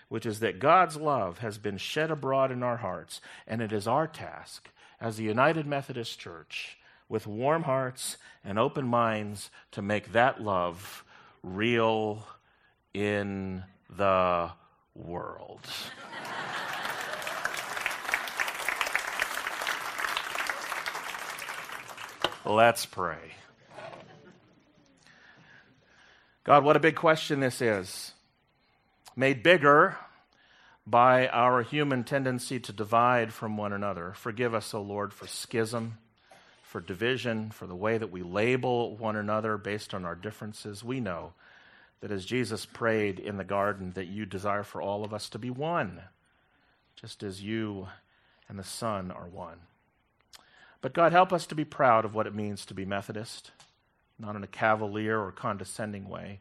which 0.09 0.25
is 0.25 0.41
that 0.41 0.59
God's 0.59 0.97
love 0.97 1.37
has 1.37 1.57
been 1.57 1.77
shed 1.77 2.11
abroad 2.11 2.51
in 2.51 2.61
our 2.61 2.77
hearts, 2.77 3.21
and 3.47 3.61
it 3.61 3.71
is 3.71 3.87
our 3.87 4.07
task 4.07 4.69
as 5.01 5.19
a 5.19 5.23
United 5.23 5.65
Methodist 5.65 6.19
Church 6.19 6.77
with 7.07 7.25
warm 7.25 7.63
hearts 7.63 8.17
and 8.43 8.59
open 8.59 8.85
minds 8.85 9.49
to 9.71 9.81
make 9.81 10.11
that 10.11 10.41
love 10.41 11.03
real 11.41 12.27
in 12.93 13.63
the 13.89 14.51
world. 14.95 15.61
Let's 22.45 22.85
pray. 22.85 23.33
God, 26.43 26.63
what 26.63 26.75
a 26.75 26.79
big 26.79 26.95
question 26.95 27.41
this 27.41 27.61
is. 27.61 28.13
Made 29.15 29.43
bigger 29.43 29.97
by 30.89 31.27
our 31.27 31.61
human 31.61 32.03
tendency 32.03 32.59
to 32.59 32.73
divide 32.73 33.31
from 33.31 33.57
one 33.57 33.73
another. 33.73 34.13
Forgive 34.15 34.55
us, 34.55 34.73
O 34.73 34.81
Lord, 34.81 35.13
for 35.13 35.27
schism, 35.27 35.99
for 36.63 36.81
division, 36.81 37.51
for 37.51 37.67
the 37.67 37.75
way 37.75 37.97
that 37.97 38.11
we 38.11 38.23
label 38.23 38.97
one 38.97 39.15
another 39.15 39.57
based 39.57 39.93
on 39.93 40.03
our 40.03 40.15
differences. 40.15 40.83
We 40.83 40.99
know 40.99 41.33
that 42.01 42.11
as 42.11 42.25
Jesus 42.25 42.65
prayed 42.65 43.19
in 43.19 43.37
the 43.37 43.43
garden, 43.43 43.91
that 43.93 44.07
you 44.07 44.25
desire 44.25 44.63
for 44.63 44.81
all 44.81 45.03
of 45.03 45.13
us 45.13 45.29
to 45.29 45.39
be 45.39 45.51
one, 45.51 46.01
just 46.95 47.21
as 47.21 47.43
you 47.43 47.87
and 48.47 48.57
the 48.57 48.63
Son 48.63 49.11
are 49.11 49.27
one. 49.27 49.59
But 50.81 50.93
God, 50.93 51.11
help 51.11 51.31
us 51.31 51.45
to 51.47 51.55
be 51.55 51.65
proud 51.65 52.03
of 52.03 52.15
what 52.15 52.25
it 52.25 52.33
means 52.33 52.65
to 52.65 52.73
be 52.73 52.85
Methodist, 52.85 53.51
not 54.17 54.35
in 54.35 54.43
a 54.43 54.47
cavalier 54.47 55.19
or 55.19 55.31
condescending 55.31 56.09
way 56.09 56.39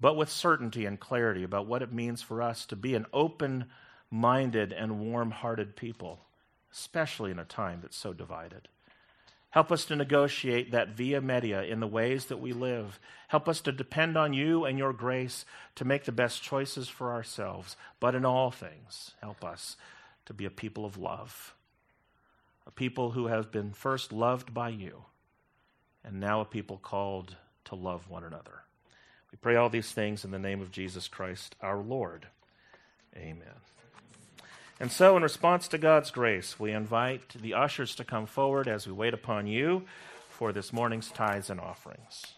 but 0.00 0.16
with 0.16 0.30
certainty 0.30 0.86
and 0.86 1.00
clarity 1.00 1.42
about 1.42 1.66
what 1.66 1.82
it 1.82 1.92
means 1.92 2.22
for 2.22 2.40
us 2.42 2.66
to 2.66 2.76
be 2.76 2.94
an 2.94 3.06
open 3.12 3.66
minded 4.10 4.72
and 4.72 5.00
warm 5.00 5.30
hearted 5.30 5.76
people, 5.76 6.20
especially 6.72 7.30
in 7.30 7.38
a 7.38 7.44
time 7.44 7.80
that's 7.82 7.96
so 7.96 8.12
divided. 8.12 8.68
Help 9.50 9.72
us 9.72 9.86
to 9.86 9.96
negotiate 9.96 10.72
that 10.72 10.90
via 10.90 11.20
media 11.20 11.62
in 11.62 11.80
the 11.80 11.86
ways 11.86 12.26
that 12.26 12.40
we 12.40 12.52
live. 12.52 13.00
Help 13.28 13.48
us 13.48 13.60
to 13.62 13.72
depend 13.72 14.16
on 14.16 14.34
you 14.34 14.64
and 14.64 14.78
your 14.78 14.92
grace 14.92 15.46
to 15.74 15.86
make 15.86 16.04
the 16.04 16.12
best 16.12 16.42
choices 16.42 16.88
for 16.88 17.12
ourselves. 17.12 17.76
But 17.98 18.14
in 18.14 18.26
all 18.26 18.50
things, 18.50 19.12
help 19.22 19.42
us 19.42 19.76
to 20.26 20.34
be 20.34 20.44
a 20.44 20.50
people 20.50 20.84
of 20.84 20.98
love, 20.98 21.54
a 22.66 22.70
people 22.70 23.12
who 23.12 23.28
have 23.28 23.50
been 23.50 23.72
first 23.72 24.12
loved 24.12 24.52
by 24.52 24.68
you, 24.68 25.04
and 26.04 26.20
now 26.20 26.42
a 26.42 26.44
people 26.44 26.76
called 26.76 27.36
to 27.64 27.74
love 27.74 28.10
one 28.10 28.24
another. 28.24 28.64
We 29.30 29.38
pray 29.40 29.56
all 29.56 29.68
these 29.68 29.92
things 29.92 30.24
in 30.24 30.30
the 30.30 30.38
name 30.38 30.60
of 30.60 30.70
Jesus 30.70 31.08
Christ 31.08 31.54
our 31.60 31.78
Lord. 31.78 32.26
Amen. 33.16 33.60
And 34.80 34.92
so, 34.92 35.16
in 35.16 35.22
response 35.22 35.66
to 35.68 35.78
God's 35.78 36.10
grace, 36.10 36.60
we 36.60 36.72
invite 36.72 37.30
the 37.30 37.54
ushers 37.54 37.94
to 37.96 38.04
come 38.04 38.26
forward 38.26 38.68
as 38.68 38.86
we 38.86 38.92
wait 38.92 39.12
upon 39.12 39.46
you 39.46 39.84
for 40.28 40.52
this 40.52 40.72
morning's 40.72 41.10
tithes 41.10 41.50
and 41.50 41.60
offerings. 41.60 42.34